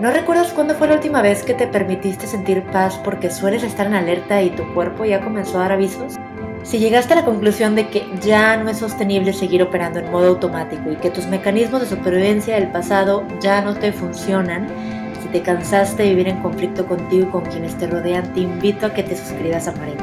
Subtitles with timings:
[0.00, 3.86] ¿No recuerdas cuándo fue la última vez que te permitiste sentir paz porque sueles estar
[3.86, 6.14] en alerta y tu cuerpo ya comenzó a dar avisos?
[6.62, 10.28] Si llegaste a la conclusión de que ya no es sostenible seguir operando en modo
[10.28, 14.68] automático y que tus mecanismos de supervivencia del pasado ya no te funcionan,
[15.20, 18.86] si te cansaste de vivir en conflicto contigo y con quienes te rodean, te invito
[18.86, 20.02] a que te suscribas a Marente,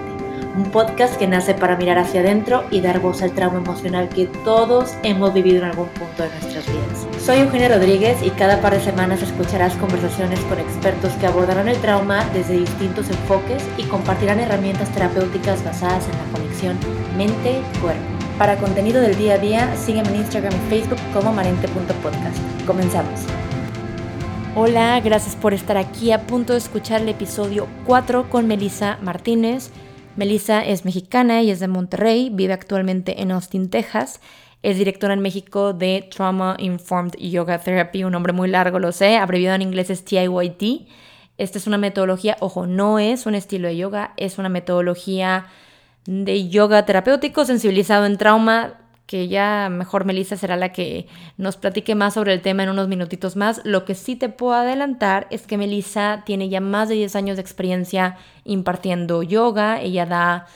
[0.58, 4.26] un podcast que nace para mirar hacia adentro y dar voz al trauma emocional que
[4.44, 7.24] todos hemos vivido en algún punto de nuestras vidas.
[7.24, 11.78] Soy Eugenia Rodríguez y cada par de semanas escucharás conversaciones con expertos que abordarán el
[11.78, 16.78] trauma desde distintos enfoques y compartirán herramientas terapéuticas basadas en la conexión
[17.16, 18.02] mente-cuerpo.
[18.40, 22.66] Para contenido del día a día, sígueme en Instagram y Facebook como marente.podcast.
[22.66, 23.22] Comenzamos.
[24.56, 29.70] Hola, gracias por estar aquí a punto de escuchar el episodio 4 con Melissa Martínez.
[30.18, 34.20] Melissa es mexicana y es de Monterrey, vive actualmente en Austin, Texas
[34.64, 39.18] es directora en México de Trauma Informed Yoga Therapy, un nombre muy largo, lo sé,
[39.18, 40.88] abreviado en inglés es TIYT.
[41.38, 45.46] Esta es una metodología, ojo, no es un estilo de yoga, es una metodología
[46.06, 48.74] de yoga terapéutico sensibilizado en trauma,
[49.08, 52.90] que ya mejor Melissa será la que nos platique más sobre el tema en unos
[52.90, 53.62] minutitos más.
[53.64, 57.38] Lo que sí te puedo adelantar es que Melissa tiene ya más de 10 años
[57.38, 60.48] de experiencia impartiendo yoga, ella da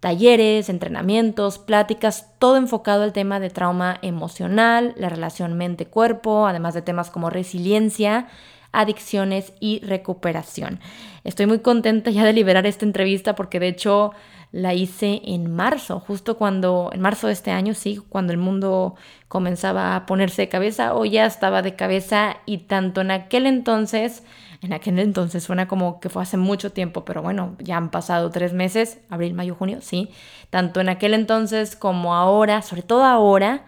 [0.00, 6.82] talleres, entrenamientos, pláticas, todo enfocado al tema de trauma emocional, la relación mente-cuerpo, además de
[6.82, 8.26] temas como resiliencia,
[8.72, 10.80] adicciones y recuperación.
[11.22, 14.12] Estoy muy contenta ya de liberar esta entrevista porque de hecho
[14.52, 18.96] la hice en marzo, justo cuando, en marzo de este año, sí, cuando el mundo
[19.28, 24.24] comenzaba a ponerse de cabeza o ya estaba de cabeza y tanto en aquel entonces
[24.62, 28.30] en aquel entonces suena como que fue hace mucho tiempo, pero bueno, ya han pasado
[28.30, 30.10] tres meses, abril, mayo, junio, sí.
[30.50, 33.64] Tanto en aquel entonces como ahora, sobre todo ahora,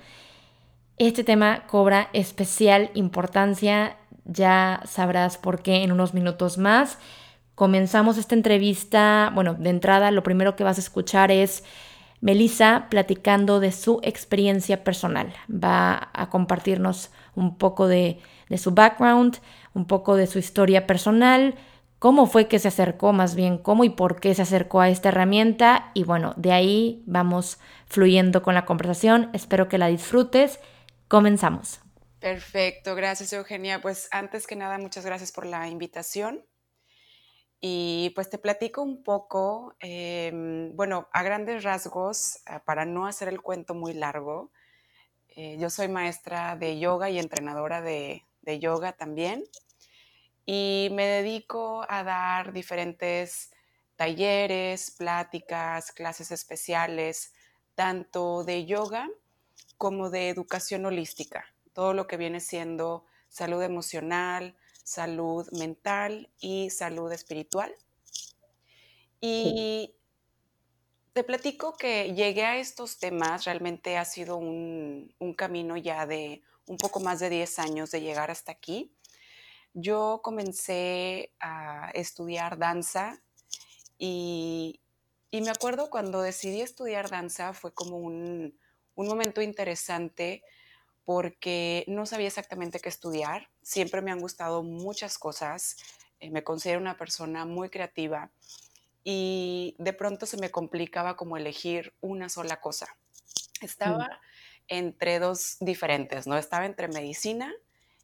[0.98, 3.96] este tema cobra especial importancia.
[4.24, 6.98] Ya sabrás por qué en unos minutos más.
[7.62, 11.62] Comenzamos esta entrevista, bueno, de entrada lo primero que vas a escuchar es
[12.20, 15.33] Melissa platicando de su experiencia personal.
[15.48, 18.18] Va a compartirnos un poco de,
[18.48, 19.39] de su background,
[19.74, 21.55] un poco de su historia personal,
[22.01, 25.11] cómo fue que se acercó más bien, cómo y por qué se acercó a esta
[25.11, 29.30] herramienta y bueno, de ahí vamos fluyendo con la conversación.
[29.34, 30.58] Espero que la disfrutes.
[31.06, 31.78] Comenzamos.
[32.18, 33.80] Perfecto, gracias Eugenia.
[33.80, 36.45] Pues antes que nada, muchas gracias por la invitación.
[37.64, 43.28] Y pues te platico un poco, em, bueno, a grandes rasgos, ah, para no hacer
[43.28, 44.50] el cuento muy largo,
[45.28, 49.45] eh, yo soy maestra de yoga y entrenadora de, de yoga también.
[50.45, 53.52] Y me dedico a dar diferentes
[53.95, 57.33] talleres, pláticas, clases especiales,
[57.77, 59.08] tanto de yoga
[59.78, 67.11] como de educación holística, todo lo que viene siendo salud emocional, salud mental y salud
[67.13, 67.73] espiritual.
[69.20, 69.95] Y
[71.13, 76.43] te platico que llegué a estos temas, realmente ha sido un, un camino ya de
[76.67, 78.93] un poco más de 10 años de llegar hasta aquí.
[79.75, 83.23] Yo comencé a estudiar danza
[83.99, 84.81] y,
[85.33, 88.59] me acuerdo cuando decidí estudiar danza fue como un,
[88.97, 90.43] momento interesante
[91.05, 93.48] porque no sabía exactamente qué estudiar.
[93.63, 95.77] Siempre me han gustado muchas cosas.
[96.20, 98.30] Eh, me considero una persona muy creativa
[99.05, 102.86] y de pronto se me complicaba como elegir una sola cosa.
[103.61, 103.64] Mm.
[103.64, 104.20] Estaba
[104.68, 106.39] entre dos diferentes, ¿no?
[106.39, 107.52] Estaba entre medicina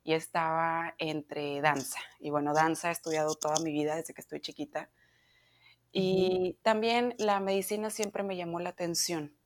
[0.03, 2.01] y estaba entre danza.
[2.19, 4.91] Y bueno, danza he estudiado toda mi vida desde que estoy chiquita.
[5.93, 9.38] Y también la medicina siempre me llamó la atención.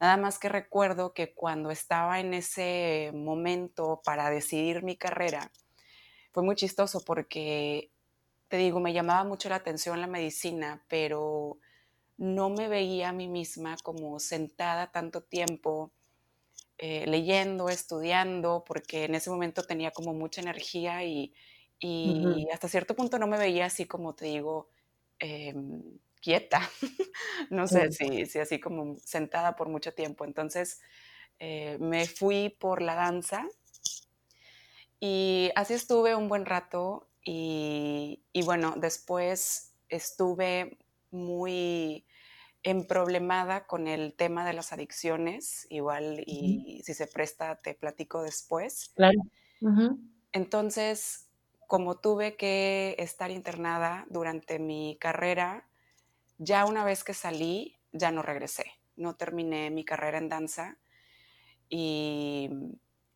[0.00, 5.52] Nada más que recuerdo que cuando estaba en ese momento para decidir mi carrera,
[6.32, 7.92] fue muy chistoso porque,
[8.48, 11.58] te digo, me llamaba mucho la atención la medicina, pero
[12.18, 15.92] no me veía a mí misma como sentada tanto tiempo
[16.78, 21.34] eh, leyendo, estudiando, porque en ese momento tenía como mucha energía y,
[22.52, 24.70] hasta cierto punto no me veía así como te digo,
[25.18, 26.60] em, quieta,
[27.50, 30.24] no sé si, si, así como sentada por mucho tiempo.
[30.24, 30.80] Entonces
[31.38, 33.46] eh, me fui por la danza
[35.00, 40.78] y así estuve un buen rato y, y bueno, después estuve
[41.10, 42.06] muy
[42.62, 48.92] emproblemada con el tema de las adicciones, igual y si se presta te platico después.
[48.94, 49.18] Claro.
[50.32, 51.30] Entonces,
[51.66, 55.69] como tuve que estar internada durante mi carrera,
[56.40, 58.64] ya una vez que salí, ya no regresé,
[58.96, 60.78] no terminé mi carrera en danza
[61.68, 62.48] y,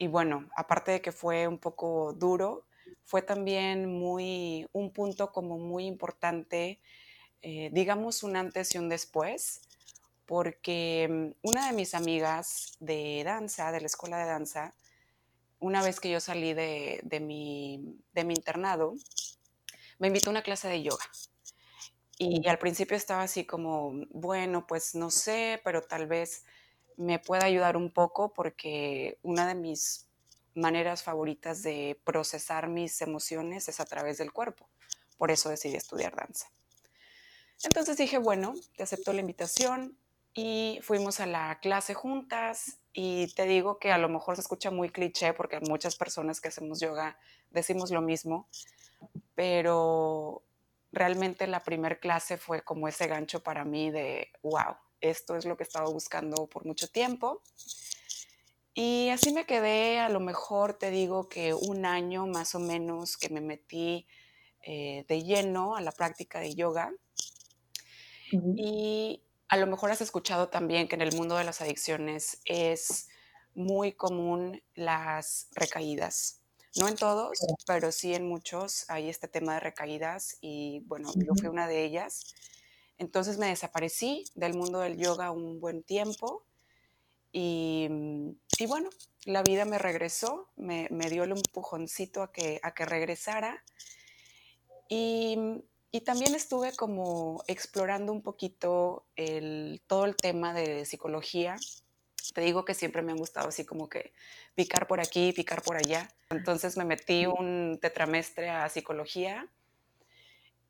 [0.08, 2.66] bueno, aparte de que fue un poco duro,
[3.04, 6.80] fue también muy, un punto como muy importante,
[7.40, 9.62] eh, digamos un antes y un después,
[10.26, 14.74] porque mm, una de mis amigas de danza, de la escuela de danza,
[15.60, 18.94] una vez que yo salí de, mi, de mi internado,
[19.98, 21.04] me invitó a una clase de yoga.
[22.18, 26.44] Y al principio estaba así como, bueno, pues no sé, pero tal vez
[26.96, 30.06] me pueda ayudar un poco porque una de mis
[30.54, 34.68] maneras favoritas de procesar mis emociones es a través del cuerpo.
[35.18, 36.48] Por eso decidí estudiar danza.
[37.64, 39.96] Entonces dije, bueno, te acepto la invitación
[40.34, 44.70] y fuimos a la clase juntas y te digo que a lo mejor se escucha
[44.70, 47.18] muy cliché porque muchas personas que hacemos yoga
[47.50, 48.48] decimos lo mismo,
[49.34, 50.42] pero
[50.94, 55.56] realmente la primera clase fue como ese gancho para mí de, wow, esto es lo
[55.56, 57.42] que estaba buscando por mucho tiempo.
[58.74, 63.16] Y así me quedé, a lo mejor te digo que un año más o menos
[63.16, 64.06] que me metí
[64.62, 66.92] eh, de lleno a la práctica de yoga.
[68.56, 73.08] Y a lo mejor has escuchado también que en el mundo de las adicciones es
[73.54, 76.43] muy común las recaídas.
[76.76, 81.34] No en todos, pero sí en muchos hay este tema de recaídas y bueno, yo
[81.38, 82.34] fui una de ellas.
[82.98, 86.44] Entonces me desaparecí del mundo del yoga un buen tiempo
[87.32, 88.90] y, mm, y bueno,
[89.24, 93.62] la vida me regresó, me, me, dio el empujoncito a que, a que regresara
[94.88, 95.36] y,
[95.90, 101.56] y, también estuve como explorando un poquito el, todo el tema de psicología
[102.32, 104.12] te digo que siempre me han gustado así como que
[104.54, 106.08] picar por aquí, picar por allá.
[106.30, 109.48] Entonces me metí un tetramestre a psicología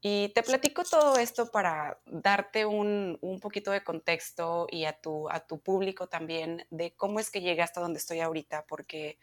[0.07, 5.31] y te platico todo esto para darte un, un, poquito de contexto y a tu,
[5.31, 9.19] a tu público también de cómo es que llegué hasta donde estoy ahorita, porque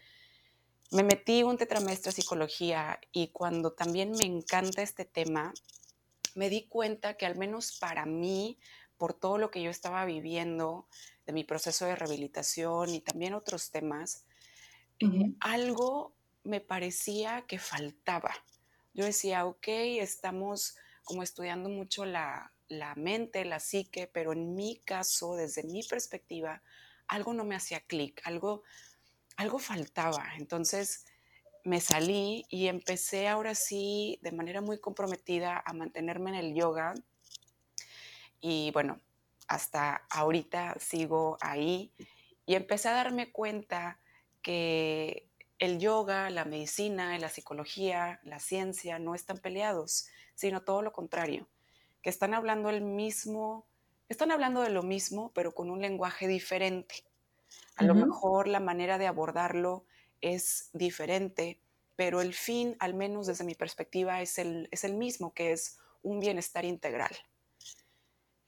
[0.90, 5.54] me metí un tetramestre a psicología y cuando también me encanta este tema,
[6.34, 8.58] me di cuenta que al menos para mí,
[9.02, 10.88] por todo lo que yo estaba viviendo,
[11.26, 14.28] de mi proceso de rehabilitación y también otros temas,
[15.00, 16.14] eh, algo
[16.44, 18.32] me parecía que faltaba.
[18.94, 24.80] Yo decía, ok, estamos como estudiando mucho la, la mente, la psique, pero en mi
[24.86, 26.62] caso, desde mi perspectiva,
[27.08, 28.62] algo no me hacía clic, algo,
[29.36, 30.28] algo faltaba.
[30.38, 31.08] Entonces
[31.64, 36.94] me salí y empecé ahora sí de manera muy comprometida a mantenerme en el yoga.
[38.42, 39.00] Y bueno,
[39.48, 41.94] hasta ahorita sigo ahí
[42.46, 44.00] y empecé a darme cuenta
[44.42, 45.30] que
[45.60, 51.48] el yoga, la medicina, la psicología, la ciencia no están peleados, sino todo lo contrario,
[52.02, 53.68] que están hablando el mismo,
[54.10, 57.04] están hablando de lo mismo, pero con un lenguaje diferente.
[57.76, 59.86] A lo mejor la manera de abordarlo
[60.20, 61.60] es diferente,
[61.96, 65.78] pero el fin, al menos desde mi perspectiva, es el, es el mismo, que es
[66.02, 67.16] un bienestar integral.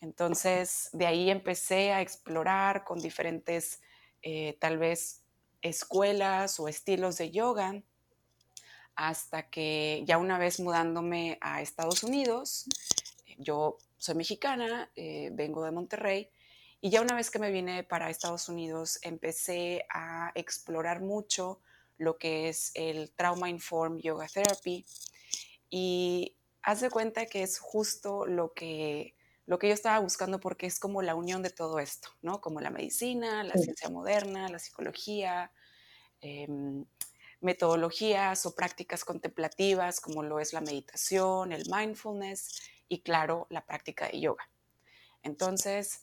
[0.03, 3.81] Entonces, de ahí empecé a explorar con diferentes,
[4.21, 5.23] eh, tal vez,
[5.61, 7.81] escuelas o estilos de yoga,
[8.95, 12.65] hasta que ya una vez mudándome a Estados Unidos,
[13.37, 16.29] yo soy mexicana, eh, vengo de Monterrey,
[16.81, 21.61] y ya una vez que me vine para Estados Unidos, empecé a explorar mucho
[21.97, 24.85] lo que es el Trauma Informed Yoga Therapy.
[25.69, 30.65] Y haz de cuenta que es justo lo que lo que yo estaba buscando porque
[30.67, 32.41] es como la unión de todo esto, ¿no?
[32.41, 35.51] Como la medicina, la ciencia moderna, la psicología,
[36.21, 36.85] em,
[37.41, 44.07] metodologías o prácticas contemplativas como lo es la meditación, el mindfulness y claro, la práctica
[44.07, 44.49] de yoga.
[45.23, 46.01] Entonces,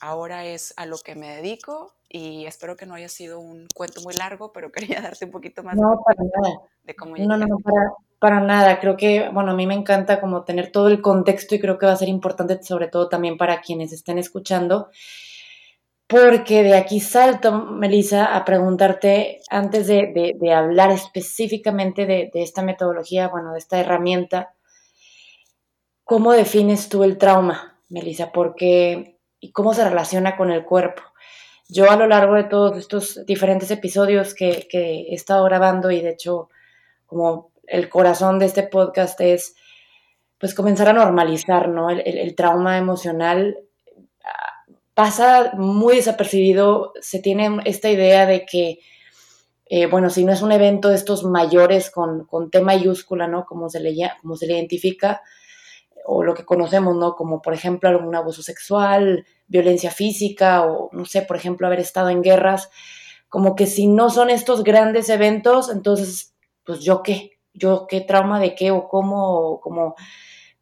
[0.00, 4.00] ahora es a lo que me dedico y espero que no haya sido un cuento
[4.02, 6.60] muy largo, pero quería darte un poquito más no, para nada.
[6.82, 8.80] de cómo No, no, no, para, para nada.
[8.80, 11.86] Creo que, bueno, a mí me encanta como tener todo el contexto y creo que
[11.86, 14.90] va a ser importante sobre todo también para quienes estén escuchando.
[16.08, 22.62] Porque de aquí salto, Melissa, a preguntarte, antes de, de, hablar específicamente de, de esta
[22.62, 24.52] metodología, bueno, de esta herramienta,
[26.02, 28.32] ¿cómo defines tú el trauma, Melissa?
[28.32, 31.02] Porque y cómo se relaciona con el cuerpo.
[31.72, 36.10] Yo a lo largo de todos estos diferentes episodios que, he estado grabando y de
[36.10, 36.48] hecho
[37.06, 39.54] como el corazón de este podcast es
[40.38, 41.90] pues comenzar a normalizar, ¿no?
[41.90, 43.58] El, trauma emocional
[44.24, 48.78] ah, pasa muy desapercibido, se tiene esta idea de que,
[49.66, 53.44] eh, bueno, si no es un evento de estos mayores con, con T mayúscula, ¿no?
[53.44, 55.20] Como se, le, como se le identifica,
[56.12, 57.14] o lo que conocemos, ¿no?
[57.14, 62.08] Como por ejemplo algún abuso sexual, violencia física o no sé, por ejemplo, haber estado
[62.08, 62.68] en guerras,
[63.28, 68.40] como que si no son estos grandes eventos, entonces, pues yo qué, yo qué trauma
[68.40, 69.94] de qué o cómo, como,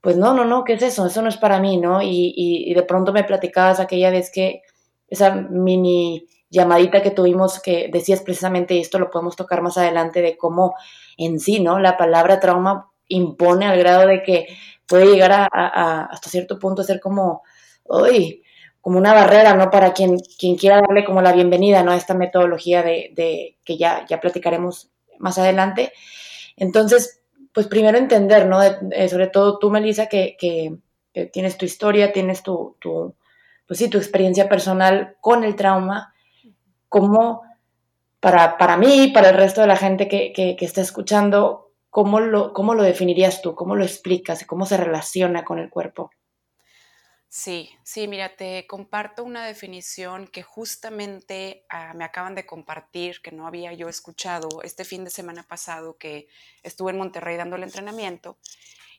[0.02, 1.06] pues no, no, no, ¿qué es eso?
[1.06, 2.02] Eso no es para mí, ¿no?
[2.02, 4.60] Y, y, y de pronto me platicabas aquella vez que
[5.08, 10.36] esa mini llamadita que tuvimos que decías precisamente, esto lo podemos tocar más adelante, de
[10.36, 10.74] cómo
[11.16, 11.78] en sí, ¿no?
[11.78, 14.46] La palabra trauma impone al grado de que
[14.88, 17.42] puede llegar a, hasta cierto punto a ser como,
[17.84, 18.42] uy,
[18.80, 19.70] como una barrera, ¿no?
[19.70, 21.92] Para quien, quien quiera darle como la bienvenida, ¿no?
[21.92, 25.92] A esta metodología de, que ya, ya platicaremos más adelante.
[26.56, 27.20] Entonces,
[27.52, 28.60] pues primero entender, ¿no?
[29.08, 30.78] Sobre todo tú, Melissa, que, que,
[31.32, 33.14] tienes tu historia, tienes tu, tu,
[33.66, 36.14] pues sí, tu experiencia personal con el trauma,
[36.88, 37.42] cómo
[38.20, 42.52] para, para mí, para el resto de la gente que, que está escuchando, ¿cómo lo,
[42.52, 43.54] ¿cómo lo definirías tú?
[43.54, 44.44] ¿Cómo lo explicas?
[44.46, 46.10] ¿Cómo se relaciona con el cuerpo?
[47.30, 53.32] Sí, sí, mira, te comparto una definición que justamente uh, me acaban de compartir, que
[53.32, 56.28] no había yo escuchado este fin de semana pasado que
[56.62, 58.38] estuve en Monterrey dando el entrenamiento.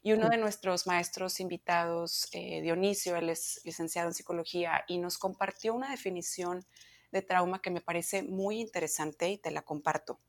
[0.03, 5.17] Y uno de nuestros maestros invitados, eh, Dionisio, él es licenciado en psicología, y nos
[5.17, 6.65] compartió una definición
[7.11, 10.19] de trauma que me parece muy interesante y te la comparto.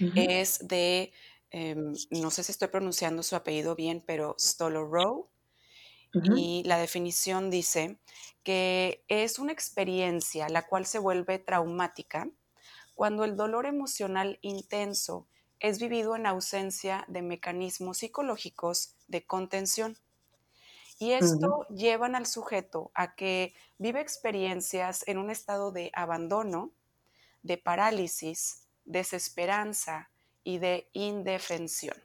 [0.00, 0.26] Uh -huh.
[0.30, 1.12] Es de,
[1.52, 1.76] eh,
[2.10, 5.28] no sé si estoy pronunciando su apellido bien, pero Stolorow.
[6.14, 6.38] Uh -huh.
[6.38, 7.98] Y la definición dice
[8.42, 12.28] que es una experiencia la cual se vuelve traumática
[12.94, 15.26] cuando el dolor emocional intenso
[15.60, 19.96] es vivido en ausencia de mecanismos psicológicos de contención.
[20.98, 21.76] Y esto uh -huh.
[21.76, 26.72] llevan al sujeto a que vive experiencias en un estado de abandono,
[27.42, 30.11] de parálisis, desesperanza
[30.44, 31.96] y de indefensión.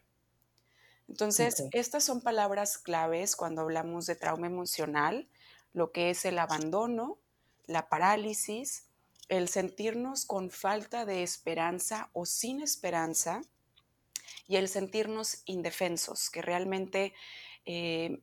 [1.07, 1.79] Entonces, okay.
[1.79, 5.27] estas son palabras claves cuando hablamos de trauma emocional,
[5.73, 7.17] lo que es el abandono,
[7.65, 8.87] la parálisis,
[9.29, 13.41] el sentirnos con falta de esperanza o sin esperanza
[14.47, 17.13] y el sentirnos indefensos, que realmente
[17.65, 18.21] eh,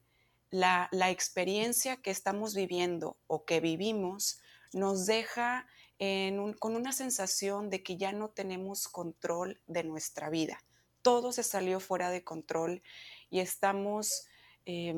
[0.51, 4.41] la, la, experiencia que estamos viviendo o que vivimos
[4.73, 5.67] nos deja
[5.99, 10.59] con una sensación de que ya no tenemos control de nuestra vida
[11.05, 12.83] todo se salió fuera de control
[13.29, 14.27] y estamos
[14.65, 14.95] eh,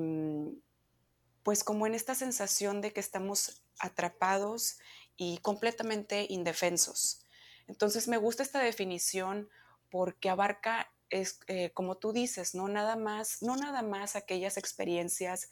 [1.42, 4.78] pues como en esta sensación de que estamos atrapados
[5.16, 7.24] y completamente indefensos.
[7.66, 9.48] Entonces me gusta esta definición
[9.90, 15.50] porque abarca, es, eh, como tú dices, no nada más, no nada más aquellas experiencias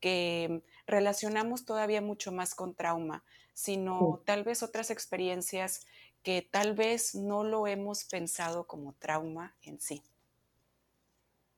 [0.00, 3.24] que relacionamos todavía mucho más con trauma,
[3.54, 4.24] sino sí.
[4.26, 5.86] tal vez otras experiencias
[6.22, 10.02] que tal vez no lo hemos pensado como trauma en sí.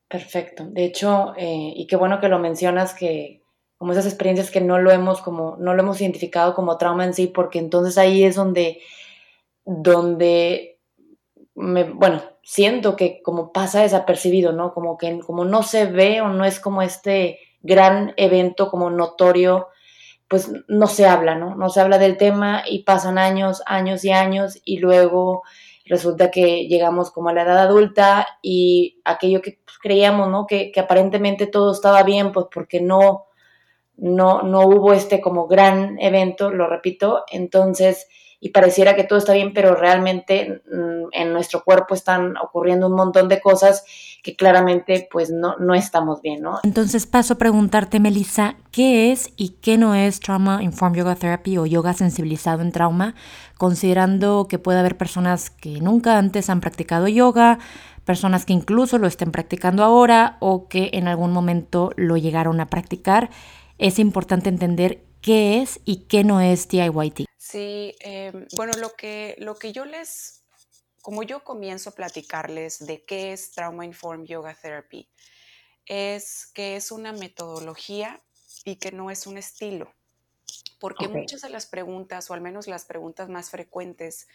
[0.08, 0.64] Perfecto.
[0.66, 3.42] De hecho, eh, y qué bueno que lo mencionas, que
[3.78, 7.14] como esas experiencias que no lo hemos como no lo hemos identificado como trauma en
[7.14, 8.80] sí, porque entonces ahí es donde
[9.64, 10.78] donde
[11.54, 14.72] me, bueno, siento que como pasa desapercibido, ¿no?
[14.72, 19.68] Como que como no se ve o no es como este gran evento como notorio
[20.28, 21.54] pues no se habla, ¿no?
[21.54, 25.42] No se habla del tema y pasan años, años y años y luego
[25.85, 30.47] resulta que llegamos como a la edad adulta y aquello que pues, creíamos, ¿no?
[30.47, 33.26] Que, que, aparentemente todo estaba bien, pues porque no,
[33.97, 38.09] no, no hubo este como gran evento, lo repito, entonces,
[38.46, 42.94] y pareciera que todo está bien, pero realmente mmm, en nuestro cuerpo están ocurriendo un
[42.94, 43.84] montón de cosas
[44.22, 46.60] que claramente pues no, no estamos bien, ¿no?
[46.62, 51.58] Entonces paso a preguntarte, Melissa, ¿qué es y qué no es Trauma Informed Yoga Therapy
[51.58, 53.16] o yoga sensibilizado en trauma?
[53.58, 57.58] Considerando que puede haber personas que nunca antes han practicado yoga,
[58.04, 62.66] personas que incluso lo estén practicando ahora o que en algún momento lo llegaron a
[62.66, 63.28] practicar,
[63.78, 67.26] es importante entender qué es y qué no es TIYT.
[67.48, 70.42] Sí, eh, bueno, lo que, lo que yo les,
[71.00, 75.08] como yo comienzo a platicarles de qué es Trauma Informed Yoga Therapy,
[75.84, 78.20] es que es una metodología
[78.64, 79.94] y que no es un estilo.
[80.80, 81.20] Porque okay.
[81.20, 84.26] muchas de las preguntas, o al menos las preguntas más frecuentes,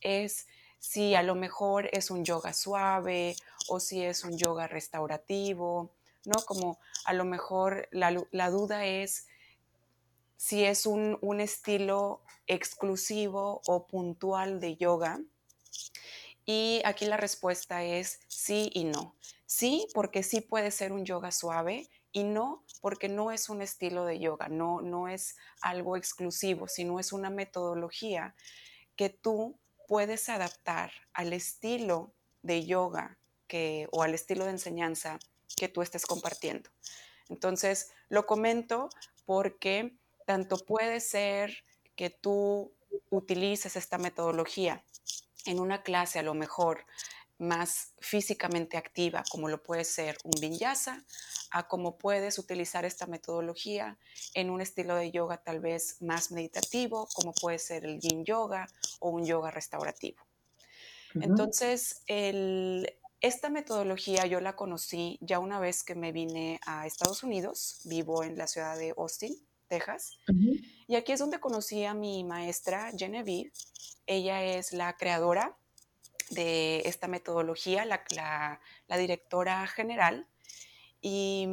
[0.00, 0.48] es
[0.80, 3.36] si a lo mejor es un yoga suave
[3.68, 5.94] o si es un yoga restaurativo,
[6.24, 6.44] ¿no?
[6.44, 9.28] Como a lo mejor la, la duda es
[10.36, 15.20] si es un, un, estilo exclusivo o puntual de yoga.
[16.44, 19.16] Y aquí la respuesta es sí y no.
[19.46, 24.04] Sí, porque sí puede ser un yoga suave y no, porque no es un estilo
[24.04, 28.34] de yoga, no, no es algo exclusivo, sino es una metodología
[28.96, 35.18] que tú puedes adaptar al estilo de yoga que, o al estilo de enseñanza
[35.56, 36.70] que tú estés compartiendo.
[37.28, 38.88] Entonces, lo comento
[39.24, 41.64] porque tanto puede ser
[41.94, 42.74] que tú
[43.10, 44.84] utilices esta metodología
[45.46, 46.84] en una clase a lo mejor
[47.38, 51.04] más físicamente activa, como lo puede ser un vinyasa,
[51.50, 53.98] a cómo puedes utilizar esta metodología
[54.34, 58.66] en un estilo de yoga tal vez más meditativo, como puede ser el yin yoga
[59.00, 60.22] o un yoga restaurativo.
[61.14, 67.80] Entonces, esta metodología yo la conocí ya una vez que me vine a Estados Unidos,
[67.84, 69.34] vivo en la ciudad de Austin,
[69.68, 70.18] Texas,
[70.86, 73.52] y aquí es donde conocí a mi maestra Genevieve.
[74.06, 75.56] Ella es la creadora
[76.30, 78.60] de esta metodología, la,
[78.96, 80.26] directora general.
[81.00, 81.48] Y,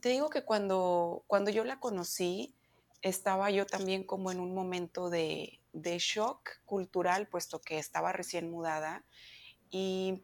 [0.00, 2.54] te digo que cuando, cuando yo la conocí,
[3.02, 8.50] estaba yo también como en un momento de, de shock cultural, puesto que estaba recién
[8.50, 9.04] mudada.
[9.70, 10.22] Y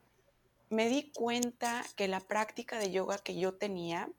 [0.70, 4.10] me di cuenta que la práctica de yoga que yo tenía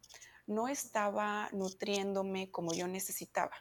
[0.48, 3.54] no estaba nutriéndome como yo necesitaba.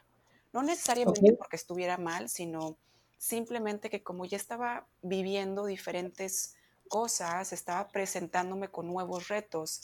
[0.53, 2.77] No necesariamente porque estuviera mal, sino
[3.17, 6.55] simplemente que como ya estaba viviendo diferentes
[6.87, 9.81] cosas, estaba presentándome con nuevos retos,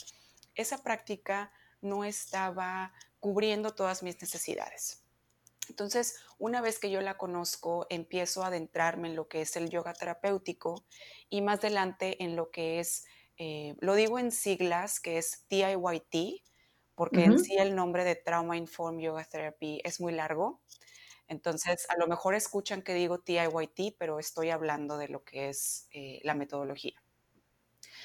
[0.55, 5.03] esa práctica no estaba cubriendo todas mis necesidades.
[5.69, 9.69] Entonces, una vez que yo la conozco, empiezo a adentrarme en lo que es el
[9.69, 10.83] yoga terapéutico
[11.29, 13.05] y más adelante en lo que es,
[13.37, 16.43] eh, lo digo en siglas, que es TIYT,
[17.01, 20.61] porque en sí el nombre de Trauma Informed Yoga Therapy es muy largo.
[21.27, 25.87] Entonces, a lo mejor escuchan que digo TIYT, pero estoy hablando de lo que es
[25.93, 27.01] eh, la metodología.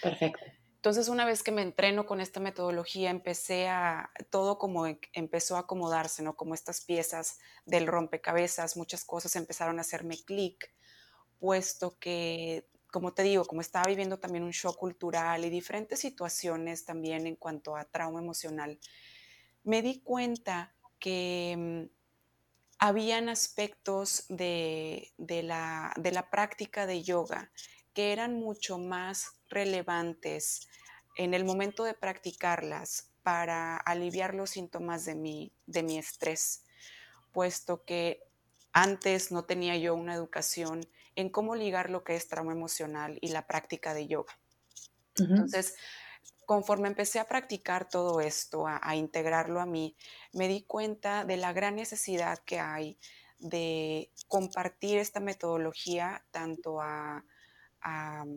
[0.01, 0.43] Perfecto.
[0.77, 5.61] Entonces, una vez que me entreno con esta metodología, empecé a, todo como empezó a
[5.61, 6.35] acomodarse, ¿no?
[6.35, 10.73] Como estas piezas del rompecabezas, muchas cosas empezaron a hacerme clic,
[11.39, 16.87] puesto que, como te digo, como estaba viviendo también un shock cultural y diferentes situaciones
[16.87, 18.79] también en cuanto a trauma emocional,
[19.65, 21.95] me di cuenta que mm,
[22.79, 25.93] habían aspectos de, la,
[26.31, 27.53] práctica de yoga
[27.93, 30.67] que eran mucho más relevantes
[31.19, 36.65] en el momento de practicarlas para aliviar los síntomas de mi, de mi estrés,
[37.31, 38.26] puesto que
[38.77, 43.29] antes no tenía yo una educación en cómo ligar lo que es trauma emocional y
[43.29, 44.39] la práctica de yoga.
[45.19, 45.77] Entonces,
[46.45, 49.97] conforme empecé a practicar todo esto, a, integrarlo a mí,
[50.35, 52.99] me di cuenta de la gran necesidad que hay
[53.39, 57.25] de compartir esta metodología tanto a,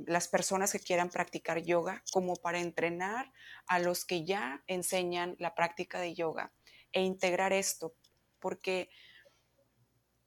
[0.06, 3.34] las personas que quieran practicar yoga como para entrenar
[3.66, 6.54] a los que ya enseñan la práctica de yoga
[6.92, 7.96] e integrar esto,
[8.40, 8.92] porque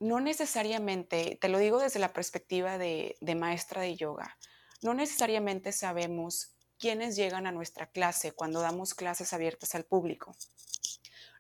[0.03, 4.37] no necesariamente, te lo digo desde la perspectiva de, de maestra de yoga,
[4.83, 10.35] no necesariamente sabemos quiénes llegan a nuestra clase cuando damos clases abiertas al público.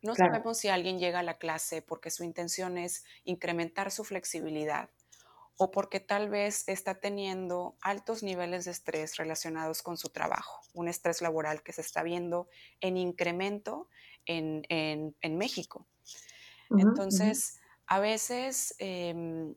[0.02, 4.90] No sabemos si alguien llega a la clase porque su intención es incrementar su flexibilidad
[5.56, 10.88] o porque tal vez está teniendo altos niveles de estrés relacionados con su trabajo, un
[10.88, 12.48] estrés laboral que se está viendo
[12.80, 13.88] en incremento
[14.24, 14.64] en,
[15.22, 15.86] México.
[16.70, 19.54] Entonces, a veces em,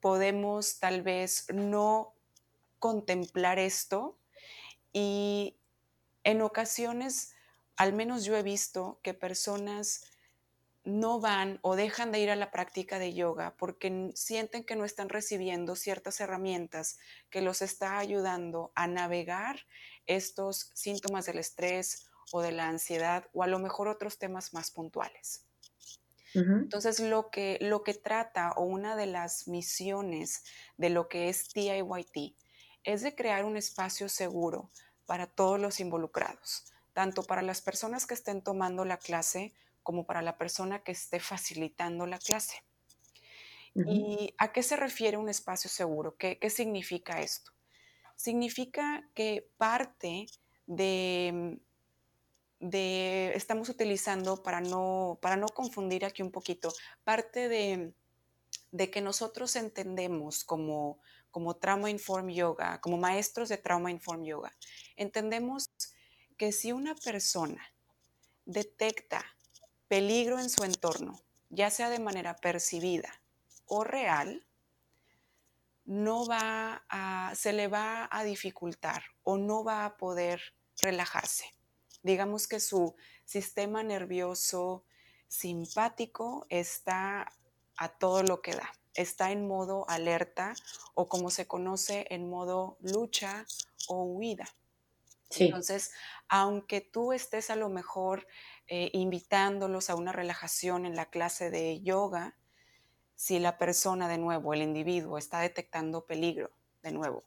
[0.00, 2.14] podemos tal vez no
[2.78, 4.18] contemplar esto
[4.92, 5.56] y
[6.24, 7.34] en ocasiones,
[7.76, 10.04] al menos yo he visto que personas
[10.84, 14.84] no van o dejan de ir a la práctica de yoga porque sienten que no
[14.84, 16.98] están recibiendo ciertas herramientas
[17.30, 19.60] que los está ayudando a navegar
[20.06, 24.70] estos síntomas del estrés o de la ansiedad o a lo mejor otros temas más
[24.70, 25.46] puntuales.
[26.34, 30.44] Entonces, lo que, lo que trata o una de las misiones
[30.78, 32.36] de lo que es TIYT
[32.84, 34.70] es de crear un espacio seguro
[35.06, 40.22] para todos los involucrados, tanto para las personas que estén tomando la clase como para
[40.22, 42.62] la persona que esté facilitando la clase.
[43.74, 46.16] ¿Y a qué se refiere un espacio seguro?
[46.16, 47.52] ¿Qué, significa esto?
[48.16, 50.26] Significa que parte
[50.66, 51.58] de,
[52.62, 56.72] de, estamos utilizando para no, para no confundir aquí un poquito,
[57.04, 57.92] parte de,
[58.70, 60.98] de que nosotros entendemos como
[61.32, 64.52] como Trauma Informed Yoga, como maestros de Trauma Informed Yoga,
[64.96, 65.64] entendemos
[66.36, 67.74] que si una persona
[68.44, 69.24] detecta
[69.88, 73.22] peligro en su entorno, ya sea de manera percibida
[73.66, 74.46] o real,
[75.84, 80.40] no va a, se le va a dificultar o no va a poder
[80.82, 81.46] relajarse.
[82.02, 84.84] Digamos que su sistema nervioso
[85.28, 87.32] simpático está
[87.76, 90.54] a todo lo que da está en modo alerta
[90.94, 93.46] o como se conoce en modo lucha
[93.88, 94.46] o huida.
[95.34, 95.92] Entonces,
[96.28, 98.26] aunque tú estés a lo mejor
[98.66, 102.36] eh, invitándolos a una relajación en la clase de yoga,
[103.14, 106.50] si la persona de nuevo, el individuo, está detectando peligro,
[106.82, 107.24] de nuevo,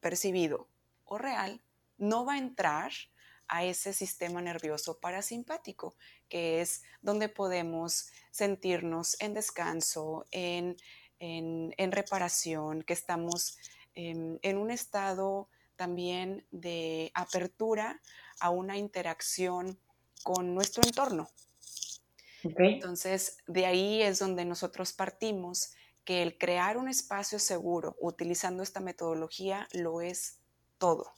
[0.00, 0.68] percibido
[1.06, 1.62] o real,
[1.96, 2.92] no va a entrar
[3.50, 5.94] a ese sistema nervioso parasimpático,
[6.28, 10.76] que es donde podemos sentirnos en descanso, en,
[11.90, 13.58] reparación, que estamos
[13.94, 18.00] en un estado también de apertura
[18.38, 19.78] a una interacción
[20.22, 21.28] con nuestro entorno.
[22.42, 25.72] Entonces, de ahí es donde nosotros partimos
[26.04, 30.38] que el crear un espacio seguro utilizando esta metodología lo es
[30.78, 31.12] todo.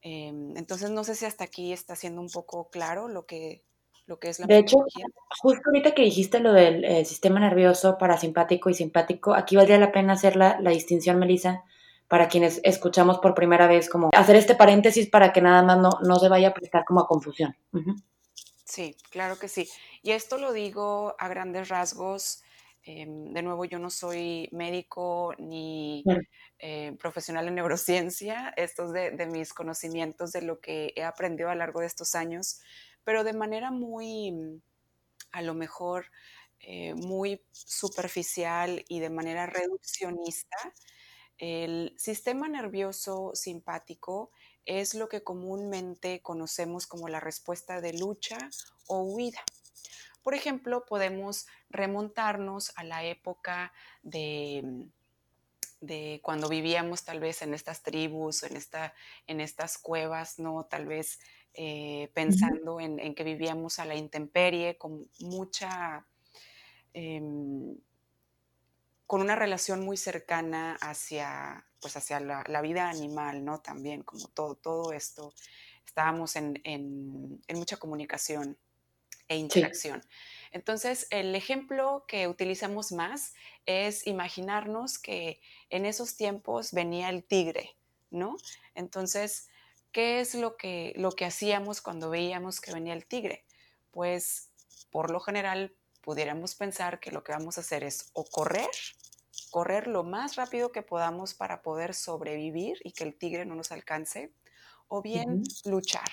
[0.00, 3.64] Em, entonces, no sé si hasta aquí está siendo un poco claro lo que,
[4.06, 4.78] lo que es la De hecho,
[5.40, 9.92] justo ahorita que dijiste lo del eh, sistema nervioso parasimpático y simpático, aquí valdría la
[9.92, 11.64] pena hacer la, distinción, Melissa,
[12.06, 15.90] para quienes escuchamos por primera vez, como hacer este paréntesis para que nada más no,
[16.02, 17.56] no se vaya a prestar como a confusión.
[18.64, 19.68] Sí, claro que sí.
[20.02, 22.42] Y esto lo digo a grandes rasgos.
[22.90, 26.02] Em, de nuevo, yo no soy médico ni
[26.58, 28.54] eh, profesional en neurociencia.
[28.56, 32.14] Esto es de, mis conocimientos, de lo que he aprendido a lo largo de estos
[32.14, 32.62] años,
[33.04, 34.32] pero de manera muy,
[35.32, 36.06] a lo mejor,
[36.60, 40.56] eh, muy superficial y de manera reduccionista.
[41.36, 44.30] El sistema nervioso simpático
[44.64, 48.38] es lo que comúnmente conocemos como la respuesta de lucha
[48.86, 49.44] o huida.
[50.22, 54.86] Por ejemplo, podemos remontarnos a la época de,
[55.80, 58.94] de cuando vivíamos tal vez en estas tribus, en, esta,
[59.26, 60.64] en estas cuevas, ¿no?
[60.66, 61.20] Tal vez
[61.54, 66.06] eh, pensando en, que vivíamos a la intemperie con mucha...
[66.92, 67.76] Em,
[69.06, 73.58] con una relación muy cercana hacia, pues hacia la, vida animal, ¿no?
[73.60, 75.32] También, como todo, todo esto,
[75.86, 78.58] estábamos en, mucha comunicación
[79.28, 80.02] e interacción.
[80.52, 83.34] Entonces, el ejemplo que utilizamos más
[83.66, 87.76] es imaginarnos que en esos tiempos venía el tigre,
[88.10, 88.36] ¿no?
[88.74, 89.48] Entonces,
[89.92, 93.44] ¿qué es lo que, lo que hacíamos cuando veíamos que venía el tigre?
[93.90, 94.50] Pues,
[94.90, 98.70] por lo general, pudiéramos pensar que lo que vamos a hacer es o correr,
[99.50, 103.72] correr lo más rápido que podamos para poder sobrevivir y que el tigre no nos
[103.72, 104.32] alcance,
[104.88, 106.08] o bien luchar.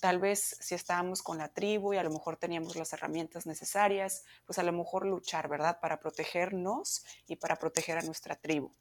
[0.00, 4.24] Tal vez si estábamos con la tribu y a lo mejor teníamos las herramientas necesarias,
[4.46, 5.80] pues a lo mejor luchar, ¿verdad?
[5.80, 8.72] Para protegernos y para proteger a nuestra tribu.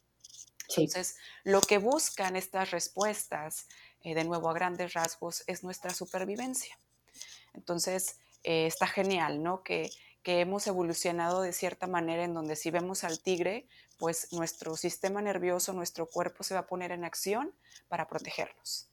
[0.69, 3.67] Entonces, lo que buscan estas respuestas,
[4.01, 6.77] eh, de nuevo a grandes rasgos, es nuestra supervivencia.
[7.53, 9.63] Entonces, eh, está genial, ¿no?
[9.63, 9.89] Que,
[10.23, 13.65] que hemos evolucionado de cierta manera en donde si vemos al tigre,
[13.97, 17.55] pues nuestro sistema nervioso, nuestro cuerpo se va a poner en acción
[17.87, 18.89] para protegernos.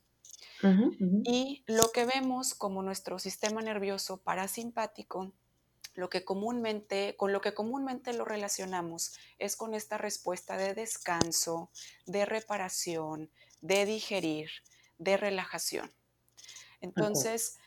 [1.23, 5.33] Y lo que vemos como nuestro sistema nervioso parasimpático,
[5.95, 11.69] lo que comúnmente, con lo que comúnmente lo relacionamos es con esta respuesta de descanso,
[12.05, 13.29] de reparación,
[13.61, 14.49] de digerir,
[14.97, 15.91] de relajación.
[16.81, 17.57] Entonces,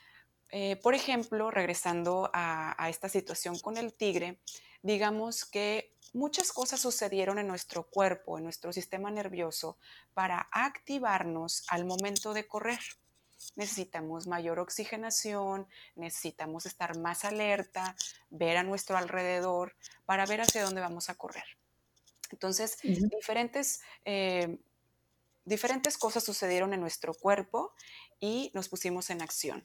[0.51, 4.39] eh, por ejemplo, regresando a, a, esta situación con el tigre,
[4.83, 9.79] digamos que muchas cosas sucedieron en nuestro cuerpo, en nuestro sistema nervioso,
[10.15, 12.81] para activarnos al momento de correr.
[13.55, 17.95] Necesitamos mayor oxigenación, necesitamos estar más alerta,
[18.31, 21.45] ver a nuestro alrededor para ver hacia dónde vamos a correr.
[22.31, 24.59] Entonces, diferentes, eh,
[25.45, 27.73] diferentes cosas sucedieron en nuestro cuerpo
[28.21, 29.65] y nos pusimos en acción.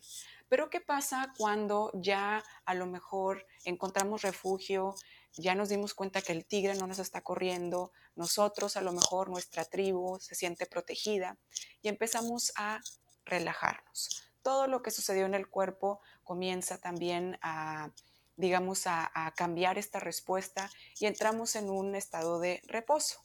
[0.53, 4.93] Pero ¿qué pasa cuando ya a lo mejor encontramos refugio,
[5.35, 9.31] ya nos dimos cuenta que el tigre no nos está corriendo, nosotros a lo mejor
[9.31, 11.39] nuestra tribu se siente protegida
[11.81, 12.81] y empezamos a
[13.25, 14.31] relajarnos.
[14.43, 17.89] Todo lo que sucedió en el cuerpo comienza también a,
[18.37, 23.23] digamos, a, cambiar esta respuesta y entramos en un estado de reposo.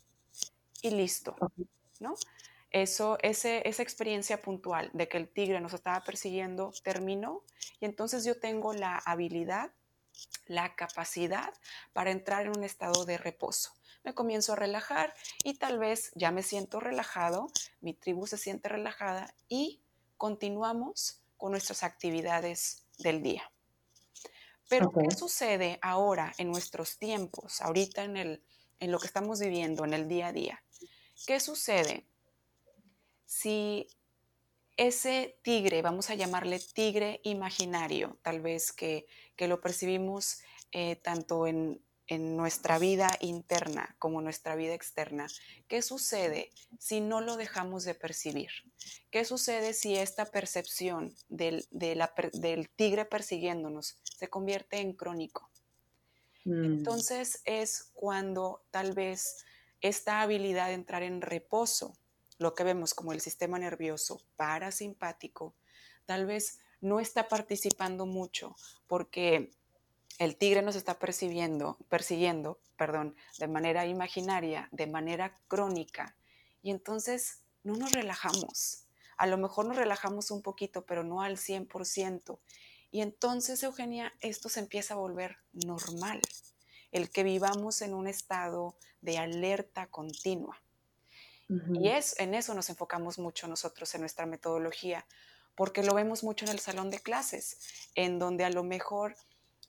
[0.80, 1.36] Y listo,
[2.00, 2.14] ¿no?
[2.70, 7.42] Eso, ese, esa experiencia puntual de que el tigre nos estaba persiguiendo terminó
[7.80, 9.70] y entonces yo tengo la habilidad
[10.46, 11.52] la capacidad
[11.92, 13.72] para entrar en un estado de reposo.
[14.04, 17.48] Me comienzo a relajar y tal vez ya me siento relajado,
[17.80, 19.82] mi tribu se siente relajada y
[20.16, 23.50] continuamos con nuestras actividades del día.
[24.68, 28.42] Pero ¿qué sucede ahora en nuestros tiempos, ahorita en, el,
[28.80, 30.62] en lo que estamos viviendo, en el día a día?
[31.26, 32.06] ¿Qué sucede
[33.28, 33.86] si
[34.78, 40.40] ese tigre, vamos a llamarle tigre imaginario, tal vez que, lo percibimos
[40.72, 45.26] eh, tanto en, nuestra vida interna como en nuestra vida externa,
[45.68, 48.48] ¿qué sucede si no lo dejamos de percibir?
[49.10, 55.50] ¿Qué sucede si esta percepción del, del tigre persiguiéndonos se convierte en crónico?
[56.46, 56.64] Mm.
[56.64, 59.44] Entonces es cuando tal vez
[59.82, 61.97] esta habilidad de entrar en reposo
[62.38, 65.54] lo que vemos como el sistema nervioso parasimpático,
[66.06, 68.54] tal vez no está participando mucho
[68.86, 69.50] porque
[70.18, 76.16] el tigre nos está percibiendo, persiguiendo perdón, de manera imaginaria, de manera crónica,
[76.62, 78.86] y entonces no nos relajamos.
[79.18, 82.38] A lo mejor nos relajamos un poquito, pero no al 100%.
[82.90, 86.22] Y entonces, Eugenia, esto se empieza a volver normal,
[86.92, 90.62] el que vivamos en un estado de alerta continua.
[91.48, 95.06] Y es, en eso nos enfocamos mucho nosotros en nuestra metodología,
[95.54, 99.16] porque lo vemos mucho en el salón de clases, en donde a lo mejor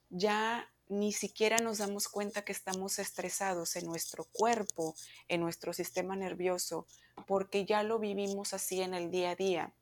[0.10, 4.96] ya ni siquiera nos damos cuenta que estamos estresados en nuestro cuerpo,
[5.28, 6.88] en nuestro sistema nervioso,
[7.28, 9.74] porque ya lo vivimos así en el día a día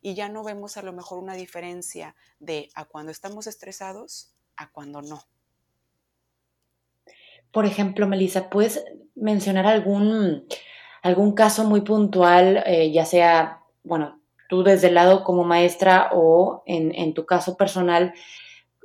[0.00, 4.70] y ya no vemos a lo mejor una diferencia de a cuando estamos estresados a
[4.70, 5.24] cuando no.
[7.50, 8.82] Por ejemplo, Melissa, ¿puedes
[9.14, 10.46] mencionar algún,
[11.02, 16.62] algún caso muy puntual, eh, ya sea, bueno, tú desde el lado como maestra o
[16.66, 18.14] en, en tu caso personal,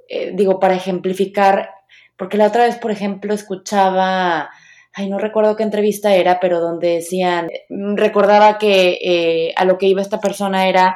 [0.09, 1.71] eh, digo, para ejemplificar,
[2.17, 4.49] porque la otra vez, por ejemplo, escuchaba,
[4.93, 9.77] ay, no recuerdo qué entrevista era, pero donde decían, mm, recordaba que eh, a lo
[9.77, 10.95] que iba esta persona era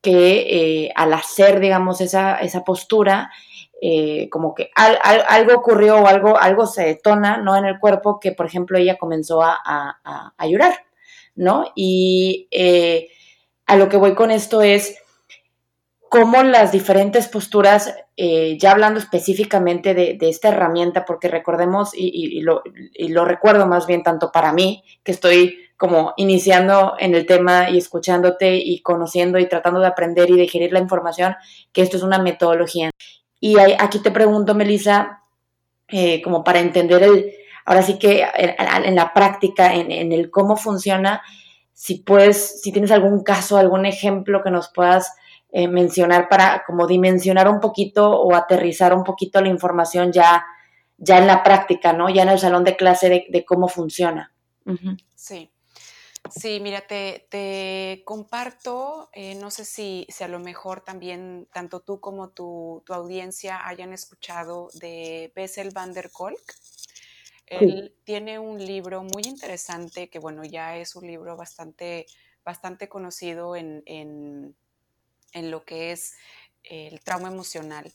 [0.00, 3.30] que al hacer, digamos, esa, esa postura,
[4.30, 7.56] como que algo ocurrió o algo, algo se detona, ¿no?
[7.56, 10.74] En el cuerpo que, por ejemplo, ella comenzó a, a, a llorar,
[11.34, 11.64] ¿no?
[11.74, 12.48] Y
[13.66, 15.02] a lo que voy con esto es
[16.12, 22.62] cómo las diferentes posturas, eh, ya hablando específicamente de, esta herramienta, porque recordemos, y, lo,
[23.24, 28.56] recuerdo más bien tanto para mí, que estoy como iniciando en el tema y escuchándote
[28.56, 31.34] y conociendo y tratando de aprender y digerir la información,
[31.72, 32.90] que esto es una metodología.
[33.44, 35.24] Y aquí te pregunto, Melissa,
[35.88, 37.32] eh, como para entender el,
[37.66, 41.22] ahora sí que en, la práctica, en, el cómo funciona,
[41.72, 45.16] si puedes, si tienes algún caso, algún ejemplo que nos puedas
[45.50, 50.46] eh, mencionar para como dimensionar un poquito o aterrizar un poquito la información ya,
[50.96, 52.10] ya en la práctica, ¿no?
[52.10, 54.32] Ya en el salón de clase de, cómo funciona.
[56.30, 62.00] Sí, mira, te, comparto, eh, no sé si, si, a lo mejor también tanto tú
[62.00, 66.54] como tu, audiencia hayan escuchado de Bessel van der Kolk.
[67.46, 72.06] Él tiene un libro muy interesante que, bueno, ya es un libro bastante,
[72.44, 76.14] bastante conocido en, en lo que es
[76.62, 77.92] el trauma emocional.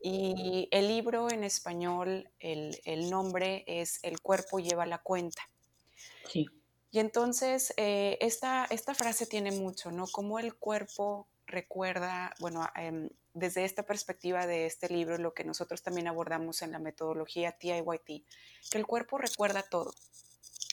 [0.00, 5.48] Y el libro en español, el, nombre es El cuerpo lleva la cuenta.
[6.28, 6.46] Sí.
[6.96, 10.06] Y entonces, eh, esta, esta, frase tiene mucho, ¿no?
[10.06, 15.82] Como el cuerpo recuerda, bueno, em, desde esta perspectiva de este libro, lo que nosotros
[15.82, 18.24] también abordamos en la metodología TIYT,
[18.70, 19.92] que el cuerpo recuerda todo.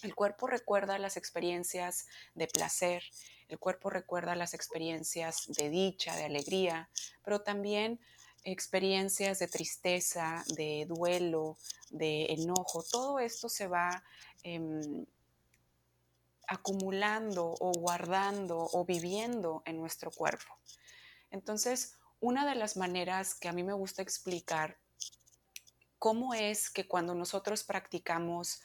[0.01, 3.03] El cuerpo recuerda las experiencias de placer,
[3.49, 6.89] el cuerpo recuerda las experiencias de dicha, de alegría,
[7.25, 7.99] pero también
[8.45, 11.57] experiencias de tristeza, de duelo,
[11.89, 12.81] de enojo.
[12.89, 14.05] Todo esto se va
[14.43, 15.05] em,
[16.47, 20.57] acumulando o guardando o viviendo en nuestro cuerpo.
[21.31, 24.77] Entonces, una de las maneras que a mí me gusta explicar
[25.99, 28.61] cómo es que cuando nosotros practicamos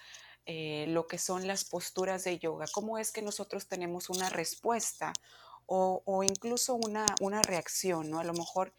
[0.47, 5.13] eh, lo que son las posturas de yoga, cómo es que nosotros tenemos una respuesta
[5.67, 8.21] o, incluso una, reacción, ¿no?
[8.21, 8.73] A lo mejor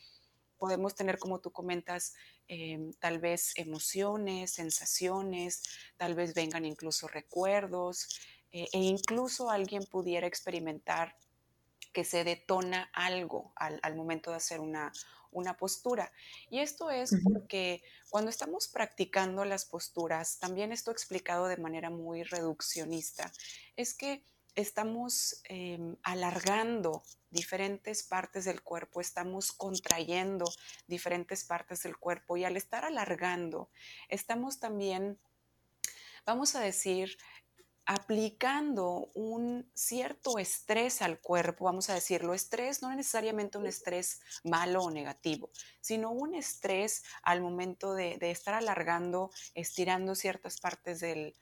[0.58, 2.16] podemos tener, como tú comentas,
[2.48, 5.62] em, tal vez emociones, sensaciones,
[5.98, 8.08] tal vez vengan incluso recuerdos
[8.52, 11.16] eh, e incluso alguien pudiera experimentar
[11.94, 14.92] que se detona algo al momento de hacer una,
[15.32, 16.12] una postura.
[16.50, 22.24] Y esto es porque cuando estamos practicando las posturas, también esto explicado de manera muy
[22.24, 23.32] reduccionista,
[23.76, 24.24] es que
[24.56, 30.46] estamos em, alargando diferentes partes del cuerpo, estamos contrayendo
[30.88, 33.70] diferentes partes del cuerpo y al estar alargando,
[34.10, 35.20] estamos también,
[36.26, 37.18] vamos a decir,
[37.86, 44.84] aplicando un cierto estrés al cuerpo, vamos a decirlo, estrés no necesariamente un estrés malo
[44.84, 45.50] o negativo,
[45.82, 51.34] sino un estrés al momento de, estar alargando, estirando ciertas partes del,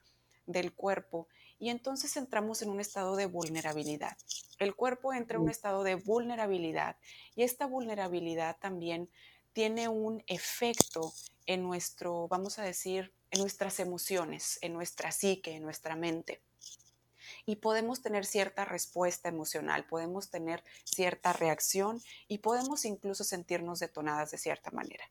[0.46, 1.28] del cuerpo
[1.60, 4.16] y entonces entramos en un estado de vulnerabilidad.
[4.60, 6.98] El cuerpo entra en un estado de vulnerabilidad
[7.36, 9.10] y esta vulnerabilidad también
[9.54, 11.14] tiene un efecto
[11.48, 16.42] en nuestro, vamos a decir, en nuestras emociones, en nuestra psique, en nuestra mente.
[17.46, 24.32] Y podemos tener cierta respuesta emocional, podemos tener cierta reacción y podemos incluso sentirnos detonadas
[24.32, 25.04] de cierta manera.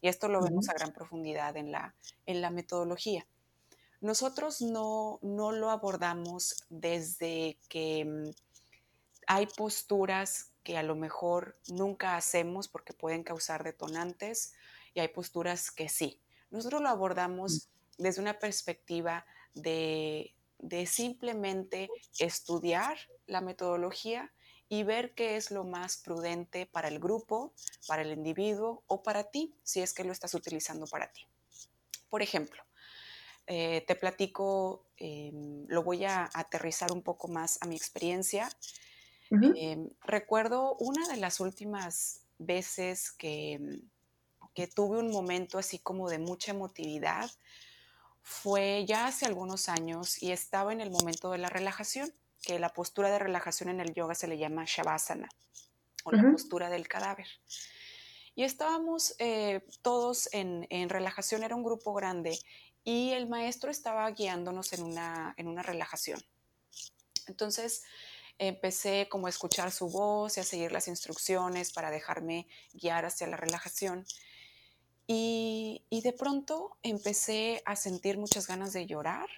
[0.00, 1.94] Y esto lo vemos a gran profundidad en la,
[2.26, 3.26] en la metodología.
[4.00, 8.30] nosotros no, no lo abordamos desde que mm,
[9.26, 14.54] hay posturas que a lo mejor nunca hacemos porque pueden causar detonantes
[14.94, 16.21] y hay posturas que sí.
[16.52, 18.02] Nosotros lo abordamos mm.
[18.02, 24.32] desde una perspectiva de, de simplemente estudiar la metodología
[24.68, 27.52] y ver qué es lo más prudente para el grupo,
[27.86, 31.26] para el individuo o para ti, si es que lo estás utilizando para ti.
[32.08, 32.62] Por ejemplo,
[33.46, 38.48] eh, te platico, em, lo voy a aterrizar un poco más a mi experiencia.
[39.30, 43.90] Em, recuerdo una de las últimas veces que, em,
[44.54, 47.30] que tuve un momento así como de mucha emotividad
[48.22, 52.70] fue ya hace algunos años y estaba en el momento de la relajación, que la
[52.70, 55.28] postura de relajación en el yoga se le llama Shavasana
[56.04, 57.26] o la postura del cadáver.
[58.34, 62.38] Y estábamos eh, todos en, en, relajación, era un grupo grande
[62.82, 66.20] y el maestro estaba guiándonos en una, en una relajación.
[67.26, 67.82] Entonces
[68.38, 73.26] empecé como a escuchar su voz y a seguir las instrucciones para dejarme guiar hacia
[73.26, 74.04] la relajación.
[75.14, 79.28] Y, de pronto empecé a sentir muchas ganas de llorar.